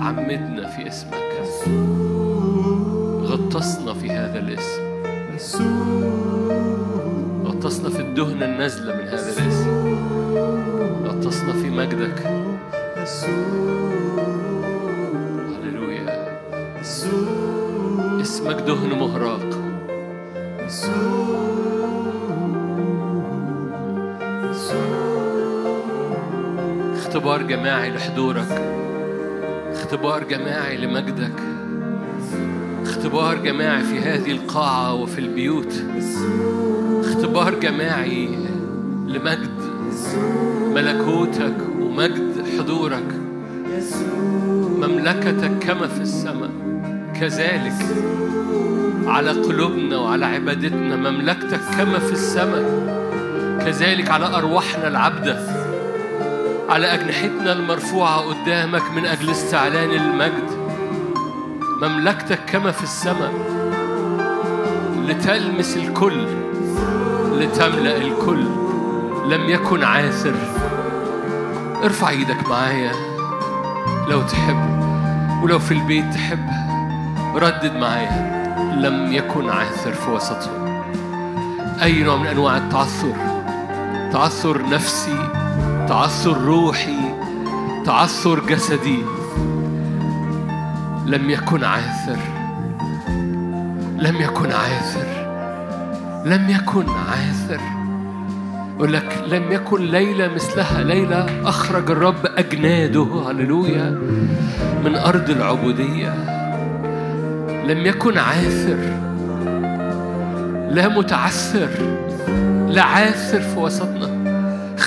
عمدنا 0.00 0.68
في 0.68 0.88
اسمك. 0.88 1.26
غطسنا 3.22 3.94
في 3.94 4.10
هذا 4.10 4.38
الاسم. 4.38 4.82
غطسنا 7.44 7.88
في 7.90 8.00
الدهن 8.00 8.42
النازلة 8.42 8.94
من 8.96 9.08
هذا 9.08 9.32
الاسم. 9.38 9.96
غطسنا 11.06 11.52
في 11.52 11.70
مجدك. 11.70 12.26
هللويا. 15.56 16.40
اسمك 18.20 18.54
دهن 18.54 18.98
مهراق 18.98 19.45
اختبار 27.26 27.48
جماعي 27.48 27.90
لحضورك. 27.90 28.62
اختبار 29.72 30.24
جماعي 30.24 30.76
لمجدك. 30.76 31.32
اختبار 32.82 33.36
جماعي 33.36 33.82
في 33.82 33.98
هذه 33.98 34.30
القاعة 34.30 34.94
وفي 34.94 35.18
البيوت. 35.18 35.72
اختبار 37.04 37.54
جماعي 37.54 38.28
لمجد 39.06 39.60
ملكوتك 40.74 41.56
ومجد 41.80 42.44
حضورك. 42.58 43.14
مملكتك 44.78 45.58
كما 45.60 45.86
في 45.86 46.00
السماء 46.00 46.50
كذلك 47.20 47.86
على 49.06 49.30
قلوبنا 49.30 49.96
وعلى 49.96 50.26
عبادتنا. 50.26 50.96
مملكتك 50.96 51.60
كما 51.78 51.98
في 51.98 52.12
السماء 52.12 52.64
كذلك 53.64 54.10
على 54.10 54.26
أرواحنا 54.26 54.88
العبدة. 54.88 55.65
على 56.68 56.94
أجنحتنا 56.94 57.52
المرفوعة 57.52 58.20
قدامك 58.20 58.82
من 58.96 59.06
أجل 59.06 59.30
استعلان 59.30 59.90
المجد. 59.90 60.50
مملكتك 61.82 62.38
كما 62.46 62.70
في 62.70 62.82
السماء 62.82 63.32
لتلمس 65.06 65.76
الكل 65.76 66.26
لتملأ 67.32 67.96
الكل. 67.96 68.46
لم 69.26 69.48
يكن 69.48 69.84
عاثر. 69.84 70.34
ارفع 71.84 72.08
إيدك 72.08 72.48
معايا 72.48 72.92
لو 74.08 74.22
تحب 74.22 74.80
ولو 75.42 75.58
في 75.58 75.74
البيت 75.74 76.14
تحب. 76.14 76.48
ردد 77.34 77.76
معايا 77.76 78.36
لم 78.76 79.12
يكن 79.12 79.50
عاثر 79.50 79.92
في 79.92 80.10
وسطهم. 80.10 80.82
أي 81.82 82.02
نوع 82.02 82.16
من 82.16 82.26
أنواع 82.26 82.56
التعثر؟ 82.56 83.12
تعثر 84.12 84.68
نفسي 84.68 85.45
تعثر 85.88 86.36
روحي 86.38 86.98
تعثر 87.84 88.40
جسدي 88.40 88.98
لم 91.06 91.30
يكن 91.30 91.64
عاثر 91.64 92.18
لم 93.98 94.16
يكن 94.16 94.52
عاثر 94.52 95.06
لم 96.24 96.50
يكن 96.50 96.84
عاثر. 96.88 97.60
يقول 98.76 98.92
لك 98.92 99.24
لم 99.28 99.52
يكن 99.52 99.80
ليلة 99.86 100.28
مثلها 100.34 100.84
ليلة 100.84 101.48
أخرج 101.48 101.90
الرب 101.90 102.26
أجناده 102.26 103.30
هللويا 103.30 103.90
من 104.84 104.96
أرض 104.96 105.30
العبودية. 105.30 106.14
لم 107.66 107.86
يكن 107.86 108.18
عاثر 108.18 108.78
لا 110.70 110.88
متعثر 110.88 111.68
لا 112.68 112.82
عاثر 112.82 113.40
في 113.40 113.58
وسطنا. 113.58 114.15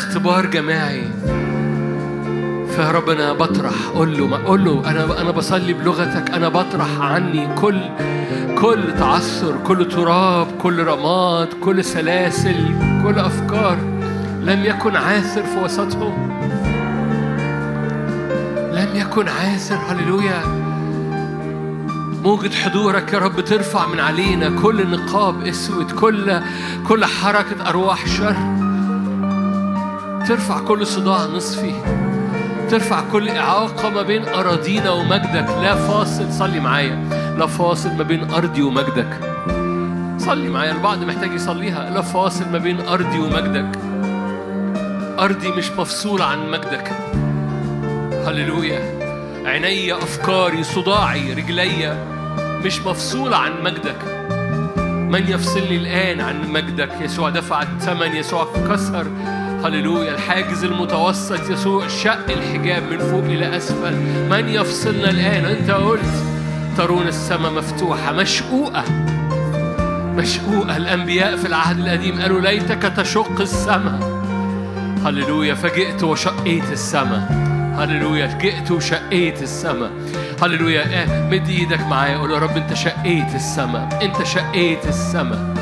اختبار 0.10 0.46
جماعي. 0.46 1.04
فيا 2.76 2.92
رب 2.92 3.10
أنا 3.10 3.34
بطرح 3.34 3.74
قول 3.96 4.18
له 4.18 4.28
ما 4.28 4.38
قول 4.38 4.66
له 4.66 4.90
أنا 4.92 5.22
أنا 5.22 5.32
بصلي 5.32 5.74
بلغتك 5.74 6.32
أنا 6.32 6.50
بطرح 6.50 7.02
عني 7.02 7.56
كل 7.56 7.82
كل 8.62 8.94
تعثر 9.00 9.56
كل 9.68 9.88
تراب 9.88 10.48
كل 10.62 10.84
رماد 10.84 11.48
كل 11.64 11.84
سلاسل 11.84 12.56
كل 13.04 13.20
أفكار 13.20 13.78
لم 14.42 14.66
يكن 14.66 14.96
عاثر 14.96 15.44
في 15.44 15.64
وسطهم. 15.64 16.32
لم 18.74 18.90
يكن 18.96 19.28
عاثر 19.28 19.76
هللويا. 19.76 20.42
موجة 22.24 22.56
حضورك 22.56 23.14
يا 23.14 23.20
رب 23.20 23.40
ترفع 23.40 23.88
من 23.88 24.00
علينا 24.00 24.62
كل 24.62 24.92
نقاب 24.92 25.48
أسود 25.48 25.92
كل 25.92 26.40
كل 26.88 27.06
حركة 27.06 27.70
أرواح 27.70 28.08
شر. 28.08 28.69
ترفع 30.30 30.60
كل 30.60 30.88
صداع 30.88 31.26
نصفي 31.26 31.74
ترفع 32.70 33.02
كل 33.12 33.30
إعاقة 33.30 33.90
ما 33.90 34.02
بين 34.02 34.28
أراضينا 34.28 34.92
ومجدك. 34.92 35.50
لا 35.62 35.76
فاصل 35.76 36.34
صلي 36.34 36.60
معايا. 36.60 36.96
لا 37.38 37.48
فاصل 37.48 37.90
ما 37.90 38.04
بين 38.04 38.32
أرضي 38.32 38.62
ومجدك. 38.62 39.20
صلي 40.18 40.50
معايا 40.50 40.72
البعض 40.72 41.04
محتاج 41.04 41.34
يصليها. 41.34 41.90
لا 41.90 42.02
فاصل 42.02 42.50
ما 42.52 42.58
بين 42.58 42.80
أرضي 42.82 43.20
ومجدك. 43.20 43.80
أرضي 45.20 45.52
مش 45.52 45.72
مفصولة 45.72 46.26
عن 46.26 46.52
مجدك. 46.52 46.92
هللويا. 48.28 48.80
عيني 49.46 49.94
أفكاري 49.94 50.64
صداعي 50.64 51.34
رجلي 51.34 52.06
مش 52.66 52.82
مفصولة 52.82 53.38
عن 53.38 53.52
مجدك. 53.64 54.30
من 55.10 55.26
يفصلني 55.28 55.78
الآن 55.78 56.22
عن 56.22 56.52
مجدك؟ 56.52 56.92
يسوع 57.02 57.30
دفع 57.30 57.62
الثمن 57.62 58.16
يسوع 58.16 58.48
كسر 58.70 59.08
هللويا. 59.64 60.14
الحاجز 60.14 60.64
المتوسط 60.64 61.50
يسوع 61.50 61.88
شق 61.88 62.26
الحجاب 62.30 62.84
من 62.92 62.98
فوق 62.98 63.24
إلى 63.24 63.58
أسفل. 63.58 63.96
من 64.30 64.50
يفصلنا 64.50 65.10
الآن؟ 65.10 65.46
أنت 65.46 65.72
قلت 65.72 66.24
ترون 66.78 67.08
السماء 67.08 67.52
مفتوحة. 67.52 68.12
مشقوقة. 68.12 68.84
مشقوقة. 70.16 70.78
الأنبياء 70.78 71.36
في 71.36 71.48
العهد 71.48 71.80
القديم 71.80 72.22
قالوا 72.22 72.42
ليتك 72.42 72.82
تشق 72.98 73.42
السماء. 73.42 74.24
هللويا. 75.06 75.54
فجئت 75.54 76.04
وشقيت 76.04 76.72
السماء. 76.72 77.32
هللويا. 77.78 78.38
جئت 78.42 78.72
وشقيت 78.72 79.42
السماء. 79.42 79.92
هللويا. 80.44 81.04
آه 81.04 81.30
مد 81.30 81.50
إيدك 81.50 81.82
معايا. 81.82 82.18
قول 82.18 82.32
يا 82.32 82.40
رب 82.40 82.58
أنت 82.58 82.74
شقيت 82.74 83.36
السماء. 83.36 84.00
أنت 84.02 84.24
شقيت 84.24 84.86
السماء. 84.88 85.59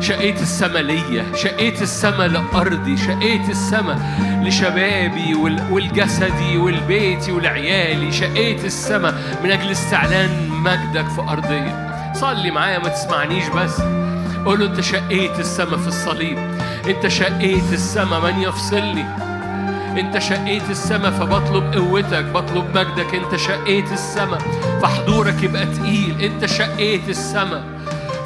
شقيت 0.00 0.42
السماء 0.42 0.82
ليا 0.82 1.24
شقيت 1.34 1.82
السماء 1.82 2.26
لأرضي 2.28 2.96
شقيت 2.96 3.48
السماء 3.50 3.98
لشبابي 4.42 5.34
وال- 5.34 5.72
والجسدي 5.72 6.58
والبيتي 6.58 7.32
ولعيالي 7.32 8.12
شقيت 8.12 8.64
السماء 8.64 9.14
من 9.44 9.50
أجل 9.50 9.70
استعلان 9.70 10.48
مجدك 10.48 11.08
في 11.08 11.20
أرضي. 11.20 11.62
صلي 12.14 12.50
معايا 12.50 12.78
ما 12.78 12.88
تسمعنيش 12.88 13.48
بس. 13.48 13.80
قول 14.44 14.60
له 14.60 14.66
أنت 14.66 14.80
شقيت 14.80 15.38
السماء 15.38 15.76
في 15.78 15.88
الصليب. 15.88 16.38
أنت 16.88 17.08
شقيت 17.08 17.72
السماء 17.72 18.20
من 18.20 18.40
يفصلني. 18.42 19.04
أنت 20.00 20.18
شقيت 20.18 20.70
السماء 20.70 21.10
فبطلب 21.10 21.74
قوتك 21.74 22.24
بطلب 22.24 22.64
مجدك. 22.78 23.14
أنت 23.14 23.36
شقيت 23.36 23.92
السماء 23.92 24.38
فحضورك 24.82 25.42
يبقى 25.42 25.66
تقيل. 25.66 26.20
أنت 26.20 26.46
شقيت 26.46 27.08
السماء 27.08 27.64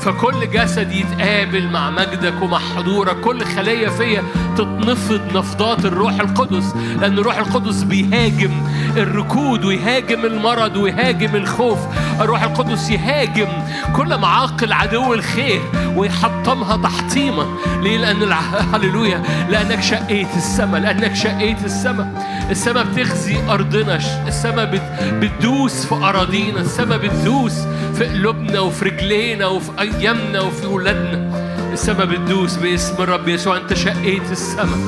فكل 0.04 0.50
جسد 0.50 0.92
يتقابل 0.92 1.70
مع 1.70 1.90
مجدك 1.90 2.42
ومع 2.42 2.58
حضورك. 2.58 3.20
كل 3.20 3.44
خلية 3.44 3.88
فيا 3.88 4.22
تتنفض 4.56 5.20
نفضات 5.36 5.84
الروح 5.84 6.20
القدس 6.20 6.74
لأن 7.00 7.18
الروح 7.18 7.38
القدس 7.38 7.82
بيهاجم 7.82 8.50
الركود 8.96 9.64
ويهاجم 9.64 10.24
المرض 10.24 10.76
ويهاجم 10.76 11.36
الخوف. 11.36 11.78
الروح 12.20 12.42
القدس 12.42 12.90
يهاجم 12.90 13.48
كل 13.96 14.18
معاقل 14.18 14.72
عدو 14.72 15.14
الخير 15.14 15.60
ويحطمها 15.96 16.76
تحطيما 16.76 17.46
ليه؟ 17.82 18.10
الع... 18.10 18.40
هللويا. 18.74 19.22
لأنك 19.50 19.82
شقيت 19.82 20.36
السماء 20.36 20.80
لأنك 20.80 21.14
شقيت 21.14 21.64
السماء. 21.64 22.34
السماء 22.50 22.84
بتخزي 22.84 23.36
أرضنا 23.48 23.98
السماء 24.28 24.64
بت... 24.64 24.82
بتدوس 25.12 25.86
في 25.86 25.94
أراضينا 25.94 26.60
السماء 26.60 26.98
بتدوس 26.98 27.58
في 27.98 28.04
قلوبنا 28.04 28.60
وفي 28.60 28.84
رجلينا 28.84 29.46
وفي 29.46 29.70
أيامنا 29.80 30.40
وفي 30.40 30.66
اولادنا 30.66 31.44
السماء 31.72 32.06
بتدوس 32.06 32.56
باسم 32.56 33.02
الرب 33.02 33.28
يسوع. 33.28 33.56
أنت 33.56 33.74
شقيت 33.74 34.32
السماء. 34.32 34.78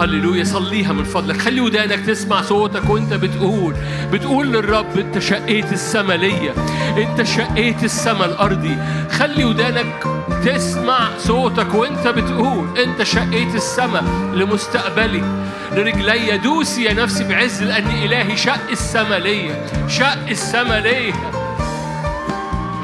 هللويا. 0.00 0.44
صليها 0.44 0.92
من 0.92 1.04
فضلك. 1.04 1.40
خلي 1.40 1.60
ودانك 1.60 2.06
تسمع 2.06 2.42
صوتك 2.42 2.90
وأنت 2.90 3.14
بتقول. 3.14 3.74
بتقول 4.12 4.52
للرب 4.52 4.98
أنت 4.98 5.18
شقيت 5.18 5.72
السما 5.72 6.12
ليا. 6.12 6.54
أنت 6.96 7.22
شقيت 7.22 7.84
السما 7.84 8.24
الأرضي. 8.24 8.76
خلي 9.10 9.44
ودانك 9.44 10.04
تسمع 10.44 11.08
صوتك 11.18 11.74
وأنت 11.74 12.08
بتقول. 12.08 12.78
أنت 12.78 13.02
شقيت 13.02 13.54
السما 13.54 14.32
لمستقبلي. 14.34 15.24
لرجلي 15.72 16.38
دوسي 16.38 16.84
يا 16.84 16.92
نفسي 16.92 17.24
بعز 17.24 17.62
لأن 17.62 17.86
إلهي 17.86 18.36
شق 18.36 18.70
السما 18.70 19.18
ليا. 19.18 19.66
شق 19.88 20.28
السما 20.28 20.80
ليا. 20.80 21.43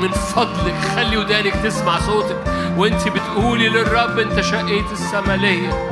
من 0.01 0.11
فضلك. 0.12 0.74
خلي 0.96 1.16
ودانك 1.16 1.55
تسمع 1.64 2.01
صوتك. 2.01 2.36
وانت 2.76 3.09
بتقولي 3.09 3.68
للرب 3.68 4.18
انت 4.18 4.40
شقيت 4.40 4.92
السما 4.92 5.36
ليا 5.36 5.90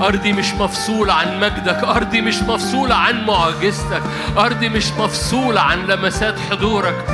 أرضي 0.00 0.32
مش 0.32 0.52
مفصولة 0.52 1.12
عن 1.12 1.40
مجدك. 1.40 1.84
أرضي 1.84 2.20
مش 2.20 2.42
مفصولة 2.42 2.94
عن 2.94 3.26
معجزتك. 3.26 4.02
أرضي 4.38 4.68
مش 4.68 4.92
مفصولة 4.92 5.60
عن 5.60 5.86
لمسات 5.86 6.34
حضورك. 6.50 7.04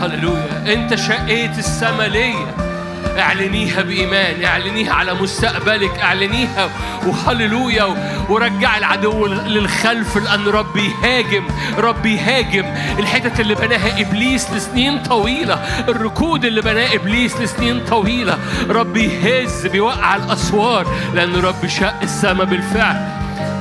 هللويا. 0.00 0.72
أنت 0.72 0.94
شقيت 0.94 1.58
السما 1.58 2.08
ليا 2.08 2.71
اعلنيها 3.18 3.82
بإيمان 3.82 4.44
اعلنيها 4.44 4.92
على 4.92 5.14
مستقبلك 5.14 5.98
اعلنيها. 5.98 6.70
وهللويا 7.06 7.96
ورجع 8.28 8.78
العدو 8.78 9.26
للخلف 9.26 10.16
لأن 10.16 10.44
رب 10.44 10.76
يهاجم 10.76 11.44
رب 11.78 12.06
يهاجم 12.06 12.64
الحتت 12.98 13.40
اللي 13.40 13.54
بناها 13.54 14.00
إبليس 14.00 14.50
لسنين 14.50 15.02
طويلة 15.02 15.54
الركود 15.88 16.44
اللي 16.44 16.60
بناه 16.60 16.94
إبليس 16.94 17.40
لسنين 17.40 17.84
طويلة. 17.84 18.38
رب 18.70 18.96
يهز 18.96 19.66
بيوقع 19.66 20.16
الأسوار 20.16 20.86
لأن 21.14 21.36
رب 21.36 21.66
شق 21.66 22.02
السما 22.02 22.44
بالفعل. 22.44 23.08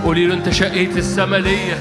قولي 0.04 0.26
له 0.26 0.34
أنت 0.34 0.50
شقيت 0.50 0.98
السما 0.98 1.36
ليا. 1.36 1.80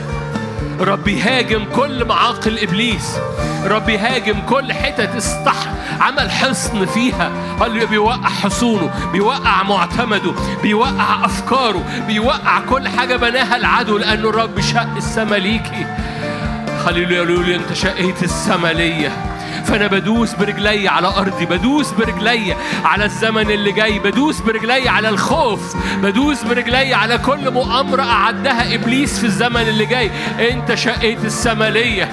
رب 0.80 1.08
يهاجم 1.08 1.64
كل 1.76 2.04
معاقل 2.04 2.58
إبليس. 2.58 3.16
رب 3.64 3.88
يهاجم 3.88 4.40
كل 4.48 4.72
حتت 4.72 5.16
استح 5.16 5.56
عمل 6.00 6.30
حصن 6.30 6.86
فيها. 6.86 7.30
هل 7.60 7.86
بيوقع 7.86 8.28
حصونه 8.28 8.90
بيوقع 9.12 9.62
معتمده 9.62 10.32
بيوقع 10.62 11.24
أفكاره 11.24 11.84
بيوقع 12.06 12.60
كل 12.60 12.88
حاجة 12.88 13.16
بناها 13.16 13.56
العدو 13.56 13.98
لأنه 13.98 14.28
الرب 14.28 14.60
شق 14.60 14.96
السما 14.96 15.36
ليكي. 15.36 15.86
هللويا 16.86 17.18
قالوا 17.18 17.42
لي 17.42 17.56
أنت 17.56 17.72
شقيت 17.72 18.22
السما 18.22 18.72
ليا؟ 18.72 19.12
فأنا 19.64 19.86
بدوس 19.86 20.34
برجلي 20.34 20.88
على 20.88 21.08
أرضي 21.08 21.46
بدوس 21.46 21.90
برجلي 21.90 22.56
على 22.84 23.04
الزمن 23.04 23.50
اللي 23.50 23.72
جاي 23.72 23.98
بدوس 23.98 24.40
برجلي 24.40 24.88
على 24.88 25.08
الخوف 25.08 25.76
بدوس 26.02 26.42
برجلي 26.42 26.94
على 26.94 27.18
كل 27.18 27.50
مؤامرة 27.50 28.02
أعدها 28.02 28.74
إبليس 28.74 29.18
في 29.18 29.24
الزمن 29.24 29.60
اللي 29.60 29.86
جاي. 29.86 30.10
أنت 30.50 30.74
شقيت 30.74 31.24
السما 31.24 31.70
ليا. 31.70 32.08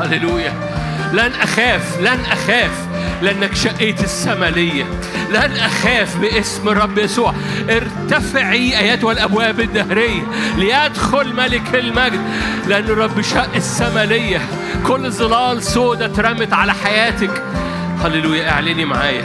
هللويا 0.00 0.71
لن 1.12 1.32
أخاف 1.42 2.00
لن 2.00 2.20
أخاف 2.32 2.70
لأنك 3.22 3.54
شقيت 3.54 4.04
السما 4.04 4.50
ليا 4.50 4.86
لن 5.30 5.56
أخاف 5.56 6.16
باسم 6.16 6.68
الرب 6.68 6.98
يسوع. 6.98 7.34
ارتفعي 7.70 8.78
ايتها 8.78 9.12
الابواب 9.12 9.60
الدهرية 9.60 10.22
ليدخل 10.56 11.34
ملك 11.34 11.74
المجد. 11.74 12.20
لأن 12.68 12.84
الرب 12.84 13.20
شق 13.20 13.54
السما 13.54 14.04
ليا 14.04 14.40
كل 14.86 15.10
ظلال 15.10 15.62
سودة 15.62 16.06
اترمت 16.06 16.52
على 16.52 16.74
حياتك. 16.74 17.42
هللويا 18.04 18.50
أعلني 18.50 18.84
معايا. 18.84 19.24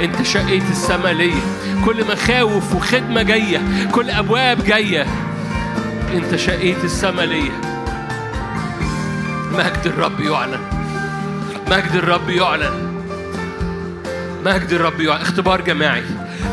أنت 0.00 0.22
شقيت 0.22 0.70
السما 0.70 1.08
ليا 1.08 1.40
كل 1.84 2.04
مخاوف 2.12 2.74
وخدمة 2.74 3.22
جاية. 3.22 3.62
كل 3.92 4.10
أبواب 4.10 4.64
جاية. 4.64 5.06
أنت 6.14 6.36
شقيت 6.36 6.84
السما 6.84 7.22
ليا 7.22 7.60
مجد 9.52 9.82
الرب 9.86 10.20
يعلن. 10.20 10.75
مجد 11.70 11.94
الرب 11.94 12.30
يعلن. 12.30 12.96
مجد 14.44 14.72
الرب 14.72 15.00
يعلن. 15.00 15.22
اختبار 15.22 15.60
جماعي. 15.60 16.02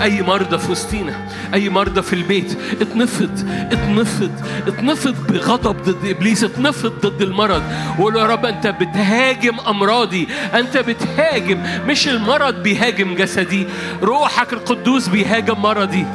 أي 0.01 0.22
مرضى 0.22 0.57
في 0.57 0.72
وسطينا 0.72 1.28
أي 1.53 1.70
مرضى 1.70 2.01
في 2.01 2.14
البيت 2.14 2.57
اتنفض 2.82 3.49
اتنفض 3.72 4.32
اتنفض 4.68 5.16
بغضب 5.28 5.84
ضد 5.84 6.05
إبليس 6.05 6.43
اتنفض 6.43 6.93
ضد 7.05 7.22
المرض. 7.22 7.64
وقول 7.99 8.16
يا 8.16 8.26
رب 8.26 8.45
أنت 8.45 8.68
بتهاجم 8.68 9.59
أمراضي. 9.59 10.28
أنت 10.53 10.78
بتهاجم 10.78 11.57
مش 11.88 12.07
المرض 12.07 12.64
بيهاجم 12.64 13.16
جسدي 13.16 13.68
روحك 14.03 14.53
القدوس 14.53 15.07
بيهاجم 15.07 15.61
مرضي. 15.61 16.05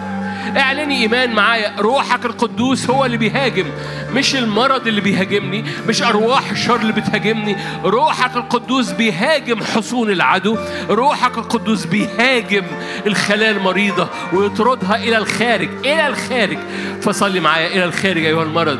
اعلني 0.57 1.03
إيمان 1.03 1.33
معايا. 1.35 1.75
روحك 1.79 2.25
القدوس 2.25 2.91
هو 2.91 3.05
اللي 3.05 3.17
بيهاجم. 3.17 3.67
مش 4.13 4.35
المرض 4.37 4.87
اللي 4.87 5.01
بيهاجمني 5.01 5.65
مش 5.89 6.03
أرواح 6.03 6.51
الشر 6.51 6.77
اللي 6.77 6.93
بتهاجمني. 6.93 7.57
روحك 7.85 8.37
القدوس 8.37 8.91
بيهاجم 8.91 9.63
حصون 9.65 10.11
العدو. 10.11 10.57
روحك 10.91 11.39
القدوس 11.39 11.85
بيهاجم 11.85 12.65
الخلايا 13.07 13.51
المريضة 13.51 14.09
ويطردها 14.33 14.97
إلى 14.97 15.19
الخارج 15.19 15.69
إلى 15.85 16.07
الخارج. 16.07 16.59
فصلي 17.03 17.41
معايا. 17.41 17.67
إلى 17.69 17.85
الخارج 17.85 18.25
أيها 18.25 18.43
المرض. 18.43 18.79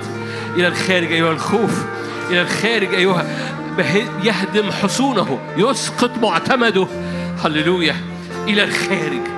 إلى 0.57 0.69
الخارج 0.69 1.13
أيها 1.13 1.33
الخوف. 1.33 1.85
إلى 2.31 2.43
الخارج 2.43 2.95
أيها 2.95 3.27
به- 3.77 4.09
يهدم 4.25 4.71
حصونه. 4.73 5.39
يسقط 5.57 6.11
معتمده. 6.23 6.87
هللويا. 7.45 7.97
إلى 8.49 8.65
الخارج. 8.65 9.38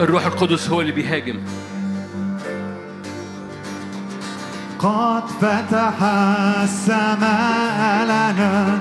الروح 0.00 0.26
القدس 0.26 0.68
هو 0.68 0.80
اللي 0.80 0.92
بيهاجم. 0.92 1.40
قد 4.78 5.22
فتح 5.40 6.02
السماء 6.62 8.04
لنا 8.04 8.78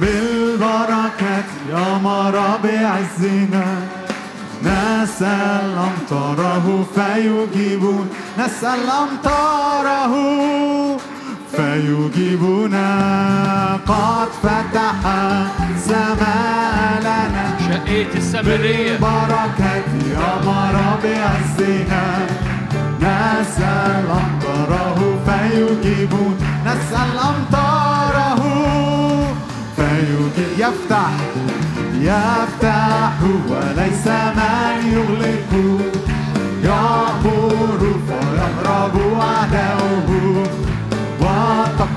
بالبركة 0.00 1.44
أمر 1.72 2.58
بعزنا 2.64 3.66
نسأل 4.62 5.78
أمطاره 5.78 6.86
فيجيبون 6.94 8.10
نسأل 8.38 8.90
أمطاره 8.90 10.14
فيجيبنا 11.56 12.88
قد 13.86 14.28
فتح 14.42 14.94
السماء 15.74 17.00
لنا 17.00 17.44
شقيت 17.68 18.16
السمرية. 18.16 18.92
بالبركة 18.92 19.84
أمر 20.16 20.76
بعزنا 21.04 22.06
نسأل 23.00 24.04
أمطاره 24.10 24.98
فيجيبون. 25.26 26.36
نسأل 26.66 27.18
أمطاره 27.18 28.42
فيجيب 29.76 30.58
يفتح 30.58 31.12
يفتح. 32.00 33.12
وليس 33.48 34.06
من 34.06 34.76
يغلق. 34.92 35.52
يعبر 36.64 37.80
فيهرب 38.06 38.94
أعداؤه 39.20 40.08
What 41.24 41.93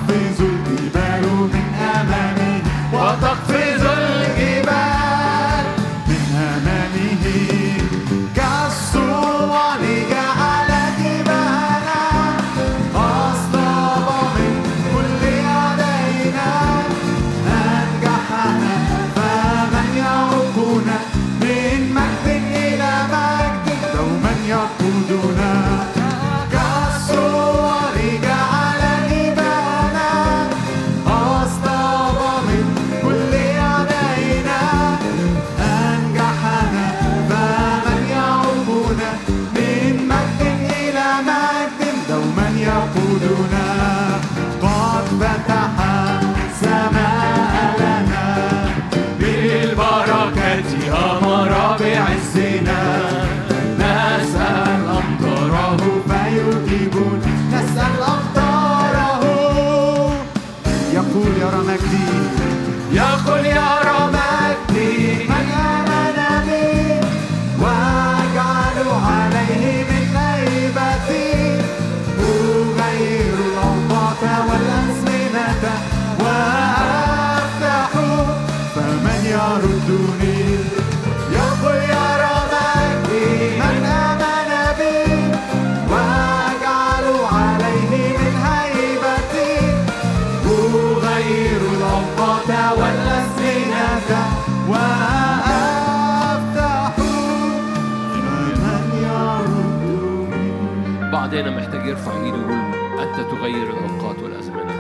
يرفع 101.98 102.24
ايده 102.24 102.38
ويقول 102.38 103.00
أنت 103.00 103.32
تغير 103.32 103.70
الأوقات 103.70 104.24
والأزمنة. 104.24 104.72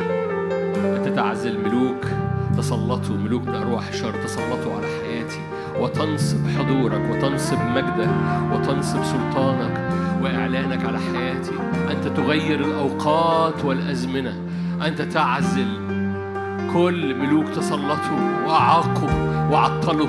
أنت 0.97 1.15
تعزل 1.15 1.59
ملوك 1.59 2.05
تسلطوا 2.57 3.15
ملوك 3.15 3.47
من 3.47 3.55
ارواح 3.55 3.87
الشر 3.87 4.13
تسلطوا 4.23 4.73
على 4.77 4.87
حياتي. 4.87 5.39
وتنصب 5.79 6.47
حضورك 6.57 7.01
وتنصب 7.11 7.57
مجدك 7.75 8.09
وتنصب 8.53 9.03
سلطانك 9.03 9.89
وإعلانك 10.21 10.85
على 10.85 10.99
حياتي. 10.99 11.51
أنت 11.91 12.07
تغير 12.07 12.59
الأوقات 12.59 13.65
والأزمنة. 13.65 14.35
أنت 14.85 15.01
تعزل 15.01 15.67
كل 16.73 17.15
ملوك 17.15 17.49
تسلطوا 17.49 18.47
واعاقوا 18.47 19.09
وعطلوا 19.51 20.07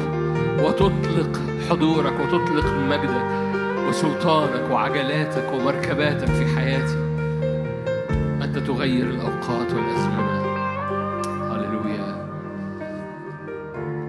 وتطلق 0.59 1.41
حضورك 1.71 2.21
وتطلق 2.21 2.67
مجدك. 2.89 3.48
وسلطانك 3.89 4.71
وعجلاتك 4.71 5.53
ومركباتك 5.53 6.27
في 6.27 6.47
حياتي. 6.57 6.99
أنت 8.45 8.59
تغير 8.59 9.11
الأوقات 9.11 9.73
والأزمنة. 9.73 10.39
هللويا. 11.53 12.29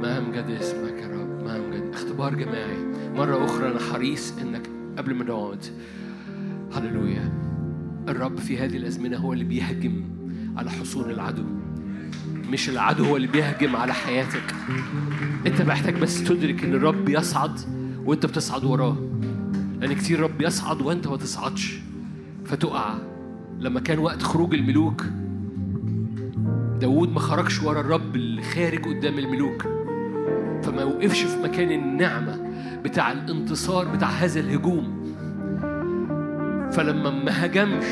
ما 0.02 0.18
أمجد 0.18 0.50
اسمك 0.62 1.02
يا 1.02 1.08
رب 1.08 1.44
ما 1.44 1.56
أمجد. 1.56 1.94
اختبار 1.94 2.36
جماعي. 2.36 2.78
مرة 3.16 3.46
أخرى 3.46 3.72
أنا 3.72 3.80
حريص 3.80 4.34
إنك 4.42 4.70
قبل 4.98 5.16
ما 5.16 5.24
نقعد. 5.24 5.66
هللويا. 6.74 7.32
الرب 8.08 8.38
في 8.38 8.58
هذه 8.58 8.78
الأزمنة 8.78 9.18
هو 9.18 9.34
اللي 9.34 9.44
بيهجم 9.44 10.04
على 10.58 10.72
حصون 10.72 11.10
العدو. 11.10 11.44
مش 12.52 12.70
العدو 12.70 13.06
هو 13.06 13.16
اللي 13.16 13.28
بيهجم 13.28 13.76
على 13.76 13.94
حياتك. 13.94 14.56
أنت 15.48 15.62
محتاج 15.62 15.96
بس 15.96 16.24
تدرك 16.24 16.64
إن 16.64 16.74
الرب 16.74 17.10
يصعد 17.10 17.60
وأنت 18.06 18.26
بتصعد 18.26 18.64
وراه. 18.64 18.98
لأن 19.80 19.94
كتير 19.94 20.20
رب 20.20 20.42
يصعد 20.42 20.82
وأنت 20.82 21.08
ما 21.08 21.18
تصعدش. 21.18 21.80
فتقع. 22.46 22.94
لما 23.60 23.80
كان 23.80 24.00
وقت 24.00 24.22
خروج 24.22 24.54
الملوك 24.54 25.06
داود 26.80 27.12
ما 27.12 27.20
خرجش 27.20 27.64
ورا 27.64 27.82
الرب 27.82 28.16
اللي 28.16 28.42
خارج 28.42 28.86
قدام 28.86 29.20
الملوك. 29.20 29.62
فما 30.64 30.84
وقفش 30.84 31.24
في 31.24 31.44
مكان 31.44 31.72
النعمة 31.72 32.50
بتاع 32.84 33.12
الانتصار 33.12 33.88
بتاع 33.88 34.10
هذا 34.10 34.40
الهجوم. 34.40 35.00
فلما 36.72 37.10
ما 37.10 37.46
هجمش 37.46 37.86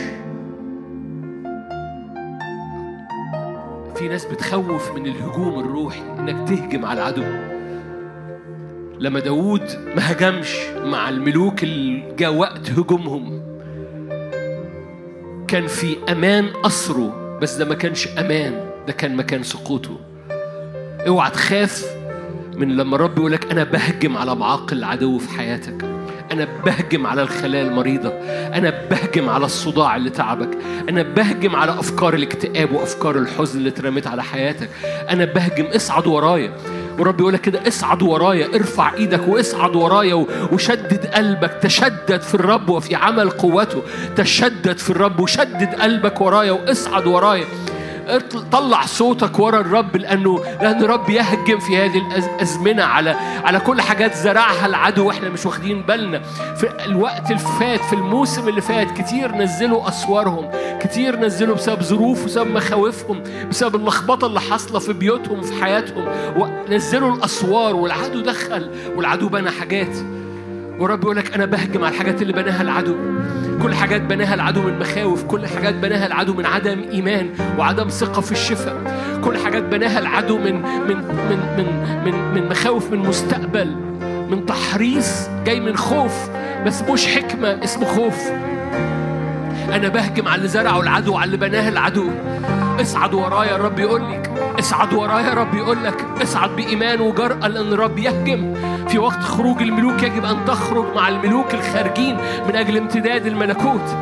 في 3.95 4.07
ناس 4.07 4.25
بتخوف 4.25 4.91
من 4.91 5.05
الهجوم 5.05 5.59
الروحي 5.59 6.01
إنك 6.19 6.49
تهجم 6.49 6.85
على 6.85 7.01
العدو 7.01 7.57
لما 8.99 9.19
داوود 9.19 9.61
ما 9.95 10.11
هجمش 10.11 10.55
مع 10.83 11.09
الملوك 11.09 11.63
اللي 11.63 12.03
جاء 12.17 12.33
وقت 12.33 12.69
هجومهم 12.69 13.41
كان 15.47 15.67
في 15.67 15.97
أمان 16.09 16.49
أسره 16.65 17.37
بس 17.41 17.55
ده 17.55 17.65
ما 17.65 17.75
كانش 17.75 18.07
أمان 18.07 18.69
ده 18.87 18.93
كان 18.93 19.15
مكان 19.15 19.43
سقوطه. 19.43 19.99
اوعى 21.07 21.31
تخاف 21.31 21.85
من 22.55 22.77
لما 22.77 22.95
الرب 22.95 23.17
يقول 23.17 23.31
لك 23.31 23.51
أنا 23.51 23.63
بهجم 23.63 24.17
على 24.17 24.35
معاقل 24.35 24.77
العدو 24.77 25.17
في 25.17 25.29
حياتك 25.37 25.85
أنا 26.31 26.47
بهجم 26.65 27.07
على 27.07 27.21
الخلايا 27.21 27.63
المريضه 27.63 28.09
أنا 28.53 28.73
بهجم 28.91 29.29
على 29.29 29.45
الصداع 29.45 29.95
اللي 29.95 30.09
تعبك 30.09 30.57
أنا 30.89 31.01
بهجم 31.03 31.55
على 31.55 31.71
أفكار 31.71 32.13
الاكتئاب 32.13 32.71
وأفكار 32.71 33.17
الحزن 33.17 33.57
اللي 33.59 33.69
اترمت 33.69 34.07
على 34.07 34.23
حياتك 34.23 34.69
أنا 35.09 35.25
بهجم 35.25 35.65
اصعد 35.65 36.07
ورايا. 36.07 36.53
ورب 36.99 37.19
يقول 37.19 37.33
لك 37.33 37.41
كده 37.41 37.67
اصعد 37.67 38.01
ورايا 38.01 38.55
ارفع 38.55 38.93
إيدك 38.93 39.27
واصعد 39.27 39.75
ورايا 39.75 40.25
وشدد 40.51 41.05
قلبك 41.05 41.51
تشدد 41.61 42.21
في 42.21 42.35
الرب 42.35 42.69
وفي 42.69 42.95
عمل 42.95 43.29
قوته 43.29 43.83
تشدد 44.15 44.77
في 44.77 44.89
الرب 44.89 45.19
وشدد 45.19 45.75
قلبك 45.81 46.21
ورايا 46.21 46.51
واصعد 46.51 47.07
ورايا. 47.07 47.45
طلع 48.51 48.86
صوتك 48.86 49.39
ورا 49.39 49.60
الرب 49.60 49.97
لأنه 49.97 50.39
لأن 50.62 50.84
الرب 50.84 51.10
يهجم 51.10 51.60
في 51.60 51.78
هذه 51.78 51.97
الازمنه 52.18 52.84
على 52.84 53.16
على 53.43 53.60
كل 53.60 53.82
حاجات 53.82 54.14
زرعها 54.16 54.66
العدو 54.66 55.08
وإحنا 55.08 55.30
مش 55.30 55.45
واخدين 55.45 55.82
بالنا. 55.82 56.22
في 56.55 56.86
الوقت 56.86 57.32
اللي 57.32 57.41
فات 57.60 57.80
في 57.80 57.93
الموسم 57.93 58.47
اللي 58.47 58.62
فات 58.62 58.91
كتير 58.91 59.36
نزلوا 59.36 59.88
أسوارهم 59.88 60.49
كتير 60.82 61.20
نزلوا 61.20 61.55
بسبب 61.55 61.82
ظروف 61.82 62.24
وبسبب 62.24 62.51
مخاوفهم 62.51 63.24
بسبب 63.49 63.76
اللخبطة 63.76 64.28
اللي 64.28 64.41
حاصلة 64.41 64.80
في 64.80 64.93
بيوتهم 64.93 65.41
في 65.41 65.64
حياتهم. 65.64 66.05
ونزلوا 66.38 67.16
الأسوار 67.16 67.76
والعدو 67.76 68.22
دخل 68.22 68.72
والعدو 68.95 69.30
بنى 69.30 69.49
حاجات. 69.51 69.97
ورب 70.80 71.03
يقول 71.03 71.15
لك 71.15 71.34
أنا 71.34 71.45
بهجم 71.45 71.84
على 71.84 71.93
الحاجات 71.93 72.21
اللي 72.21 72.34
بناها 72.34 72.61
العدو. 72.61 72.95
كل 73.61 73.75
حاجات 73.75 74.01
بناها 74.01 74.34
العدو 74.34 74.61
من 74.61 74.80
مخاوف 74.80 75.23
كل 75.23 75.47
حاجات 75.47 75.75
بناها 75.75 76.05
العدو 76.05 76.34
من 76.34 76.45
عدم 76.45 76.86
إيمان 76.91 77.30
وعدم 77.57 77.88
ثقة 77.88 78.21
في 78.21 78.32
الشفاء. 78.32 78.75
كل 79.23 79.38
حاجات 79.38 79.63
بناها 79.63 79.99
العدو 79.99 80.38
من 80.38 80.53
من 80.61 80.97
من 80.97 81.39
من 81.57 81.65
من, 82.05 82.34
من 82.34 82.49
مخاوف 82.49 82.91
من 82.91 82.99
مستقبل 82.99 83.75
من 84.30 84.45
تحريص 84.45 85.30
جاي 85.45 85.59
من 85.59 85.78
خوف 85.78 86.30
بس 86.65 86.82
مش 86.82 87.07
حكمة 87.07 87.63
اسمه 87.63 87.86
خوف. 87.86 88.30
أنا 89.73 89.88
بهجم 89.88 90.28
على 90.28 90.36
اللي 90.36 90.47
زرعه 90.47 90.82
العدو 90.82 91.15
على 91.15 91.25
اللي 91.25 91.38
بناه 91.38 91.69
العدو. 91.69 92.09
اصعد 92.82 93.13
ورايا 93.13 93.55
الرب 93.55 93.80
يقول 93.80 94.11
لك. 94.11 94.32
اصعد 94.59 94.93
ورايا 94.93 95.34
الرب 95.34 95.55
يقول 95.55 95.84
لك. 95.84 96.05
اصعد 96.21 96.49
بإيمان 96.55 97.01
وجرأة 97.01 97.47
لأن 97.47 97.73
الرب 97.73 97.97
يهجم. 97.97 98.53
في 98.88 98.99
وقت 98.99 99.19
خروج 99.23 99.61
الملوك 99.61 100.03
يجب 100.03 100.25
أن 100.25 100.45
تخرج 100.45 100.86
مع 100.95 101.07
الملوك 101.07 101.53
الخارجين 101.53 102.17
من 102.47 102.55
أجل 102.55 102.78
امتداد 102.78 103.25
الملكوت. 103.25 103.95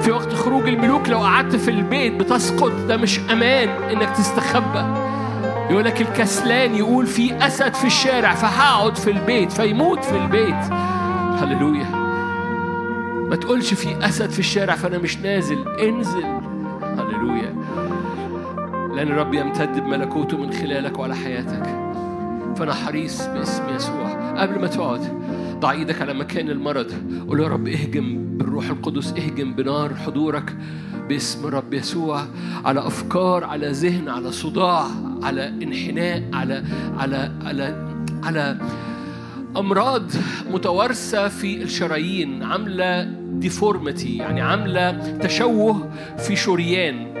في 0.00 0.10
وقت 0.10 0.32
خروج 0.34 0.68
الملوك 0.68 1.08
لو 1.08 1.18
قعدت 1.18 1.56
في 1.56 1.70
البيت 1.70 2.12
بتسقط 2.12 2.72
ده 2.88 2.96
مش 2.96 3.18
أمان 3.18 3.68
إنك 3.68 4.10
تستخبى. 4.10 4.84
يقول 5.70 5.84
لك 5.84 6.00
الكسلان 6.00 6.74
يقول 6.74 7.06
في 7.06 7.46
أسد 7.46 7.74
في 7.74 7.84
الشارع 7.86 8.34
فهقعد 8.34 8.96
في 8.96 9.10
البيت 9.10 9.52
فيموت 9.52 10.04
في 10.04 10.16
البيت. 10.16 10.72
هللويا. 11.40 11.86
ما 13.30 13.36
تقولش 13.36 13.74
في 13.74 14.06
أسد 14.06 14.30
في 14.30 14.38
الشارع 14.38 14.74
فأنا 14.74 14.98
مش 14.98 15.18
نازل. 15.18 15.64
انزل. 15.80 16.24
هللويا. 16.82 17.54
لأن 18.96 19.08
الرب 19.08 19.34
يمتد 19.34 19.80
بملكوته 19.80 20.36
من 20.36 20.52
خلالك 20.52 20.98
وعلى 20.98 21.16
حياتك. 21.16 21.92
فأنا 22.56 22.74
حريص 22.74 23.26
باسم 23.26 23.74
يسوع. 23.74 24.32
قبل 24.42 24.60
ما 24.60 24.66
تقعد 24.66 25.00
ضع 25.60 25.70
إيدك 25.70 26.02
على 26.02 26.14
مكان 26.14 26.50
المرض. 26.50 26.92
قول 27.28 27.40
يا 27.40 27.48
رب 27.48 27.68
اهجم 27.68 28.38
بالروح 28.38 28.70
القدس 28.70 29.12
اهجم 29.12 29.54
بنار 29.54 29.94
حضورك 29.94 30.56
باسم 31.08 31.46
رب 31.46 31.74
يسوع. 31.74 32.22
على 32.64 32.86
أفكار 32.86 33.44
على 33.44 33.70
ذهن 33.70 34.08
على 34.08 34.32
صداع 34.32 34.86
على 35.22 35.48
انحناء 35.48 36.22
على 36.32 36.64
على 36.98 37.32
على 37.44 37.86
على 38.24 38.58
أمراض 39.56 40.02
متوارثة 40.50 41.28
في 41.28 41.62
الشرايين. 41.62 42.42
عاملة 42.42 43.02
deformity 43.32 44.16
يعني 44.16 44.40
عاملة 44.40 44.90
تشوه 45.16 45.90
في 46.18 46.36
شريان. 46.36 47.11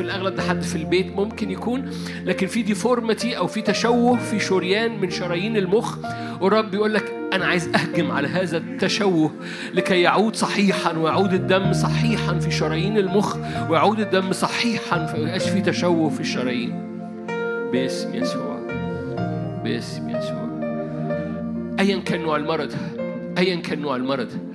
في 0.00 0.06
الأغلب 0.06 0.34
ده 0.34 0.42
حد 0.42 0.62
في 0.62 0.76
البيت 0.76 1.16
ممكن 1.16 1.50
يكون 1.50 1.90
لكن 2.24 2.46
في 2.46 2.62
deformity 2.62 3.36
أو 3.38 3.46
في 3.46 3.62
تشوه 3.62 4.16
في 4.18 4.40
شريان 4.40 5.00
من 5.00 5.10
شرايين 5.10 5.56
المخ 5.56 5.98
والرب 6.40 6.70
بيقول 6.70 6.94
لك 6.94 7.12
أنا 7.32 7.46
عايز 7.46 7.68
أهجم 7.68 8.10
على 8.10 8.28
هذا 8.28 8.56
التشوه 8.56 9.30
لكي 9.74 10.00
يعود 10.00 10.36
صحيحا 10.36 10.92
ويعود 10.92 11.32
الدم 11.32 11.72
صحيحا 11.72 12.38
في 12.38 12.50
شرايين 12.50 12.98
المخ 12.98 13.36
ويعود 13.70 14.00
الدم 14.00 14.32
صحيحا 14.32 15.06
فما 15.06 15.18
يبقاش 15.18 15.48
في 15.48 15.60
تشوه 15.60 16.10
في 16.10 16.20
الشرايين. 16.20 17.00
باسم 17.72 18.14
يسوع. 18.14 18.60
باسم 19.64 20.08
يسوع. 20.08 20.50
ايا 21.80 22.00
كان 22.00 22.20
نوع 22.20 22.36
المرض. 22.36 22.72
ايا 23.38 23.56
كان 23.56 23.80
نوع 23.80 23.96
المرض. 23.96 24.49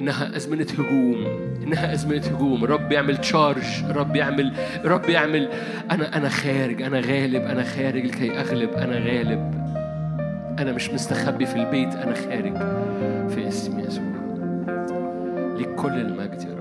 إنها 0.00 0.36
أزمنة 0.36 0.66
هجوم. 0.78 1.26
إنها 1.62 1.92
أزمنة 1.92 2.22
هجوم. 2.22 2.64
الرب 2.64 2.92
يعمل 2.92 3.16
تشارج 3.16 3.84
الرب 3.90 4.16
يعمل 4.16 4.52
الرب 4.84 5.08
يعمل. 5.08 5.48
أنا 5.90 6.16
أنا 6.16 6.28
خارج. 6.28 6.82
أنا 6.82 7.00
غالب. 7.00 7.42
أنا 7.42 7.62
خارج 7.62 8.06
لكي 8.06 8.40
أغلب. 8.40 8.70
أنا 8.72 8.96
غالب. 8.96 9.54
أنا 10.58 10.72
مش 10.72 10.90
مستخبي 10.90 11.46
في 11.46 11.56
البيت. 11.56 11.94
أنا 11.94 12.14
خارج. 12.14 12.56
في 13.30 13.48
اسم 13.48 13.78
يسوع. 13.78 14.04
لكل 15.58 15.92
المجد 15.92 16.42
يا 16.42 16.54
رب. 16.54 16.59